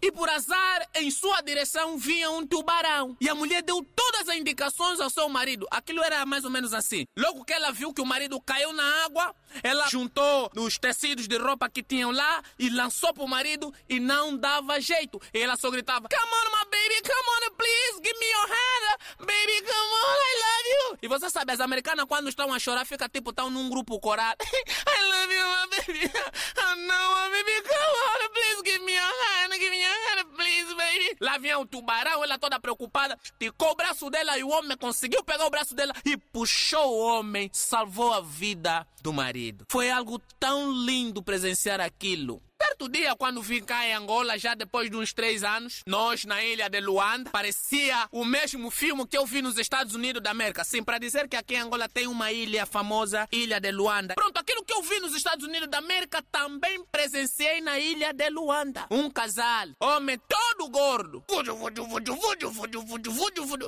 e 0.00 0.12
por 0.12 0.28
azar 0.28 0.88
em 0.94 1.10
sua 1.10 1.40
direção 1.40 1.98
vinha 1.98 2.30
um 2.30 2.46
tubarão. 2.46 3.16
E 3.20 3.28
a 3.28 3.34
mulher 3.34 3.62
deu 3.62 3.84
todas 3.94 4.28
as 4.28 4.36
indicações 4.36 5.00
ao 5.00 5.10
seu 5.10 5.28
marido. 5.28 5.66
Aquilo 5.70 6.02
era 6.02 6.24
mais 6.24 6.44
ou 6.44 6.50
menos 6.50 6.72
assim. 6.72 7.04
Logo 7.16 7.44
que 7.44 7.52
ela 7.52 7.72
viu 7.72 7.92
que 7.92 8.00
o 8.00 8.06
marido 8.06 8.40
caiu 8.40 8.72
na 8.72 9.04
água, 9.04 9.34
ela 9.62 9.88
juntou 9.88 10.50
os 10.56 10.78
tecidos 10.78 11.28
de 11.28 11.36
roupa 11.36 11.68
que 11.68 11.82
tinham 11.82 12.10
lá 12.10 12.42
e 12.58 12.68
lançou 12.68 13.12
para 13.12 13.24
o 13.24 13.28
marido 13.28 13.72
e 13.88 14.00
não 14.00 14.36
dava 14.36 14.80
jeito. 14.80 15.20
E 15.32 15.38
ela 15.38 15.56
só 15.56 15.70
gritava: 15.70 16.08
Come 16.08 16.32
on, 16.32 16.50
my 16.50 16.64
baby, 16.70 17.02
come 17.02 17.28
on, 17.28 17.54
please, 17.56 18.00
give 18.02 18.18
me 18.18 18.26
your 18.26 18.48
hand, 18.48 18.98
baby, 19.20 19.62
come 19.62 19.92
on, 19.92 20.16
I 20.16 20.34
love 20.44 20.68
you. 20.68 20.98
E 21.02 21.08
você 21.08 21.30
sabe, 21.30 21.52
as 21.52 21.60
americanas 21.60 22.06
quando 22.06 22.28
estão 22.28 22.52
a 22.52 22.58
chorar, 22.58 22.84
fica 22.84 23.08
tipo, 23.08 23.30
estão 23.30 23.50
num 23.50 23.68
grupo 23.68 23.98
coral. 24.00 24.34
I 24.42 25.02
love 25.02 25.34
you, 25.34 25.46
my 25.46 25.76
baby. 25.76 26.12
Oh 26.58 26.74
no, 26.76 27.30
baby, 27.30 27.62
come 27.62 27.85
vinha 31.56 31.58
o 31.58 31.66
tubarão, 31.66 32.22
ela 32.22 32.38
toda 32.38 32.60
preocupada, 32.60 33.18
esticou 33.22 33.70
o 33.70 33.74
braço 33.74 34.10
dela 34.10 34.38
e 34.38 34.44
o 34.44 34.48
homem 34.48 34.76
conseguiu 34.76 35.24
pegar 35.24 35.46
o 35.46 35.50
braço 35.50 35.74
dela 35.74 35.92
e 36.04 36.16
puxou 36.16 36.92
o 36.92 36.98
homem, 36.98 37.50
salvou 37.52 38.12
a 38.12 38.20
vida 38.20 38.86
do 39.02 39.12
marido. 39.12 39.64
Foi 39.70 39.90
algo 39.90 40.20
tão 40.38 40.72
lindo 40.72 41.22
presenciar 41.22 41.80
aquilo. 41.80 42.42
Certo 42.78 42.90
dia, 42.90 43.16
quando 43.16 43.40
vim 43.40 43.62
cá 43.62 43.86
em 43.86 43.94
Angola, 43.94 44.38
já 44.38 44.54
depois 44.54 44.90
de 44.90 44.96
uns 44.98 45.14
três 45.14 45.42
anos, 45.42 45.80
nós 45.86 46.26
na 46.26 46.44
ilha 46.44 46.68
de 46.68 46.78
Luanda, 46.78 47.30
parecia 47.30 48.06
o 48.12 48.22
mesmo 48.22 48.70
filme 48.70 49.06
que 49.06 49.16
eu 49.16 49.24
vi 49.24 49.40
nos 49.40 49.56
Estados 49.56 49.94
Unidos 49.94 50.22
da 50.22 50.30
América. 50.30 50.62
Sim, 50.62 50.82
para 50.82 50.98
dizer 50.98 51.26
que 51.26 51.36
aqui 51.36 51.54
em 51.54 51.60
Angola 51.60 51.88
tem 51.88 52.06
uma 52.06 52.30
ilha 52.30 52.66
famosa, 52.66 53.26
Ilha 53.32 53.58
de 53.58 53.72
Luanda. 53.72 54.14
Pronto, 54.14 54.36
aquilo 54.36 54.62
que 54.62 54.74
eu 54.74 54.82
vi 54.82 55.00
nos 55.00 55.14
Estados 55.14 55.46
Unidos 55.46 55.70
da 55.70 55.78
América 55.78 56.22
também 56.30 56.84
presenciei 56.92 57.62
na 57.62 57.78
ilha 57.78 58.12
de 58.12 58.28
Luanda. 58.28 58.86
Um 58.90 59.08
casal, 59.08 59.68
homem 59.80 60.20
todo 60.28 60.68
gordo, 60.68 61.24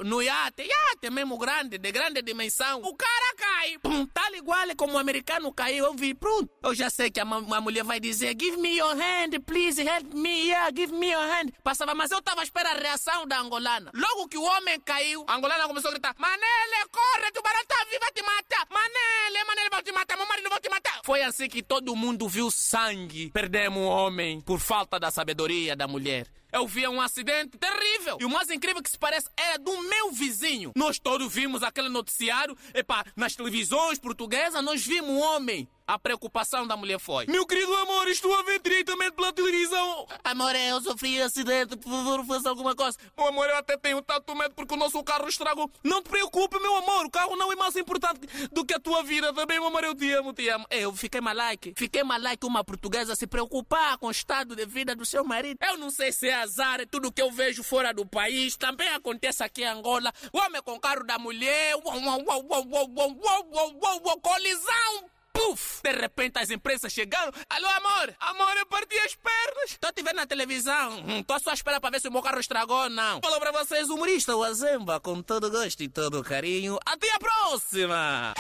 no 0.05 0.23
iate, 0.23 0.62
iate 0.64 1.11
mesmo 1.11 1.38
grande, 1.38 1.79
de 1.79 1.90
grande 1.90 2.21
dimensão. 2.21 2.83
O 2.83 2.94
cara 2.94 3.35
cai, 3.38 3.79
pum, 3.79 4.05
tal 4.05 4.35
igual 4.35 4.66
como 4.77 4.92
o 4.94 4.99
americano 4.99 5.51
caiu. 5.51 5.87
Eu 5.87 5.94
vi, 5.94 6.12
pronto. 6.12 6.51
Eu 6.62 6.75
já 6.75 6.90
sei 6.90 7.11
que 7.11 7.21
a, 7.21 7.23
a 7.23 7.61
mulher 7.62 7.85
vai 7.85 7.99
dizer: 7.99 8.37
Give 8.38 8.59
me 8.59 8.77
your 8.77 8.97
hand, 8.98 9.40
please 9.46 9.80
help 9.80 10.12
me, 10.14 10.48
yeah, 10.48 10.70
give 10.70 10.92
me 10.92 11.11
your 11.11 11.22
hand. 11.22 11.52
Passava, 11.62 11.94
mas 11.94 12.11
eu 12.11 12.18
estava 12.18 12.40
à 12.40 12.44
espera 12.44 12.70
a 12.70 12.74
reação 12.74 13.26
da 13.26 13.40
angolana. 13.40 13.90
Logo 13.94 14.28
que 14.28 14.37
o 14.37 14.42
homem 14.42 14.80
caiu, 14.80 15.24
a 15.28 15.37
angolana 15.37 15.66
começou 15.66 15.88
a 15.88 15.92
gritar: 15.92 16.14
Manele, 16.18 16.88
corre, 16.90 17.30
tubarão 17.32 17.64
tá 17.66 17.84
vivo, 17.90 18.00
vai 18.00 18.12
te 18.12 18.22
matar. 18.22 18.66
Manele, 18.70 19.44
Manele 19.44 19.70
vai 19.70 19.82
te 19.82 19.92
matar, 19.92 20.16
meu 20.16 20.26
marido 20.26 20.48
vai 20.48 20.61
te 20.61 20.68
matar. 20.68 21.00
Foi 21.04 21.22
assim 21.22 21.48
que 21.48 21.62
todo 21.62 21.94
mundo 21.96 22.28
viu 22.28 22.50
sangue. 22.50 23.30
Perdemos 23.30 23.78
o 23.78 23.87
homem 23.87 24.40
por 24.40 24.58
falta 24.58 24.98
da 24.98 25.11
sabedoria 25.11 25.76
da 25.76 25.87
mulher. 25.87 26.26
Eu 26.50 26.66
vi 26.66 26.88
um 26.88 27.00
acidente 27.00 27.58
terrível. 27.58 28.16
E 28.20 28.24
o 28.24 28.30
mais 28.30 28.48
incrível 28.50 28.82
que 28.82 28.90
se 28.90 28.98
parece 28.98 29.28
era 29.37 29.58
do 29.58 29.82
meu 29.82 30.11
vizinho. 30.11 30.72
Nós 30.74 30.98
todos 30.98 31.32
vimos 31.32 31.62
aquele 31.62 31.90
noticiário. 31.90 32.56
Epá, 32.72 33.04
nas 33.14 33.37
televisões 33.37 33.98
portuguesas, 33.98 34.64
nós 34.64 34.84
vimos 34.84 35.11
um 35.11 35.20
homem. 35.20 35.68
A 35.88 35.98
preocupação 35.98 36.66
da 36.66 36.77
mulher 36.77 37.01
foi: 37.01 37.24
Meu 37.29 37.46
querido 37.46 37.74
amor, 37.77 38.07
estou 38.09 38.38
a 38.38 38.42
ver 38.42 38.61
diretamente 38.61 39.12
pela 39.12 39.33
televisão. 39.33 40.07
Amor, 40.22 40.55
eu 40.55 40.83
sofri 40.83 41.18
um 41.18 41.24
acidente, 41.24 41.79
por 41.79 41.90
favor, 41.90 42.27
faça 42.27 42.51
alguma 42.51 42.77
coisa. 42.77 42.98
Meu 43.16 43.29
amor, 43.29 43.48
eu 43.48 43.57
até 43.57 43.74
tenho 43.79 44.03
tanto 44.03 44.35
medo 44.37 44.55
porque 44.55 44.74
o 44.74 44.77
nosso 44.77 45.03
carro 45.03 45.27
estragou. 45.27 45.70
Não 45.83 46.03
te 46.03 46.11
preocupe, 46.11 46.61
meu 46.61 46.77
amor, 46.77 47.07
o 47.07 47.11
carro 47.11 47.35
não 47.37 47.51
é 47.51 47.57
mais 47.57 47.74
importante 47.74 48.20
do 48.53 48.66
que 48.66 48.74
a 48.74 48.79
tua 48.79 49.03
vida. 49.03 49.33
Também, 49.33 49.59
meu 49.59 49.68
amor, 49.68 49.83
eu 49.83 49.94
te 49.94 50.12
amo, 50.12 50.35
te 50.35 50.46
amo. 50.51 50.66
Eu 50.70 50.92
fiquei 50.92 51.22
malike. 51.22 51.72
Fiquei 51.74 52.05
malike 52.05 52.44
uma 52.44 52.62
portuguesa 52.62 53.16
se 53.16 53.27
preocupar 53.27 53.96
com 53.96 54.09
o 54.09 54.11
estado 54.11 54.55
de 54.55 54.66
vida 54.66 54.94
do 54.94 55.07
seu 55.07 55.24
marido. 55.24 55.57
Eu 55.66 55.79
não 55.79 55.90
sei 55.90 56.12
se 56.12 56.29
é 56.29 56.35
azar, 56.35 56.83
é 56.83 56.85
tudo 56.85 57.11
que 57.11 57.22
eu 57.22 57.33
vejo 57.33 57.62
fora 57.62 57.94
do 57.94 58.05
país. 58.05 58.59
Também 58.59 58.90
acontece 58.90 59.42
aqui 59.42 59.62
em 59.62 59.68
Angola. 59.68 60.12
O 60.35 60.38
homem 60.38 60.61
com 60.62 60.74
o 60.74 60.81
carro 60.81 61.07
da 61.07 61.18
mulher. 61.18 61.77
Uau, 61.77 61.98
uau, 61.98 62.20
uau, 62.27 62.44
uau, 62.46 62.68
uau, 62.70 63.16
uau, 63.24 63.79
uau, 63.83 64.03
uau, 64.05 64.20
colisão! 64.20 65.17
Puf! 65.38 65.81
De 65.83 65.92
repente 65.92 66.38
as 66.38 66.51
empresas 66.51 66.92
chegaram. 66.92 67.33
Alô, 67.48 67.68
amor! 67.68 68.16
Amor, 68.18 68.57
eu 68.57 68.66
parti 68.66 68.98
as 68.98 69.14
pernas! 69.14 69.70
Estou 69.70 69.92
te 69.92 70.03
vendo 70.03 70.16
na 70.16 70.27
televisão. 70.27 71.05
Estou 71.20 71.38
só 71.38 71.51
à 71.51 71.55
espera 71.55 71.81
para 71.81 71.90
ver 71.90 72.01
se 72.01 72.09
o 72.09 72.12
meu 72.12 72.22
carro 72.22 72.40
estragou 72.40 72.83
ou 72.83 72.90
não. 72.90 73.20
Falou 73.22 73.38
para 73.38 73.53
vocês, 73.53 73.88
humorista, 73.88 74.35
o 74.35 74.42
Azemba, 74.42 74.98
com 74.98 75.22
todo 75.22 75.48
gosto 75.51 75.81
e 75.83 75.88
todo 75.88 76.24
carinho. 76.24 76.77
Até 76.85 77.12
a 77.12 77.18
próxima! 77.18 78.35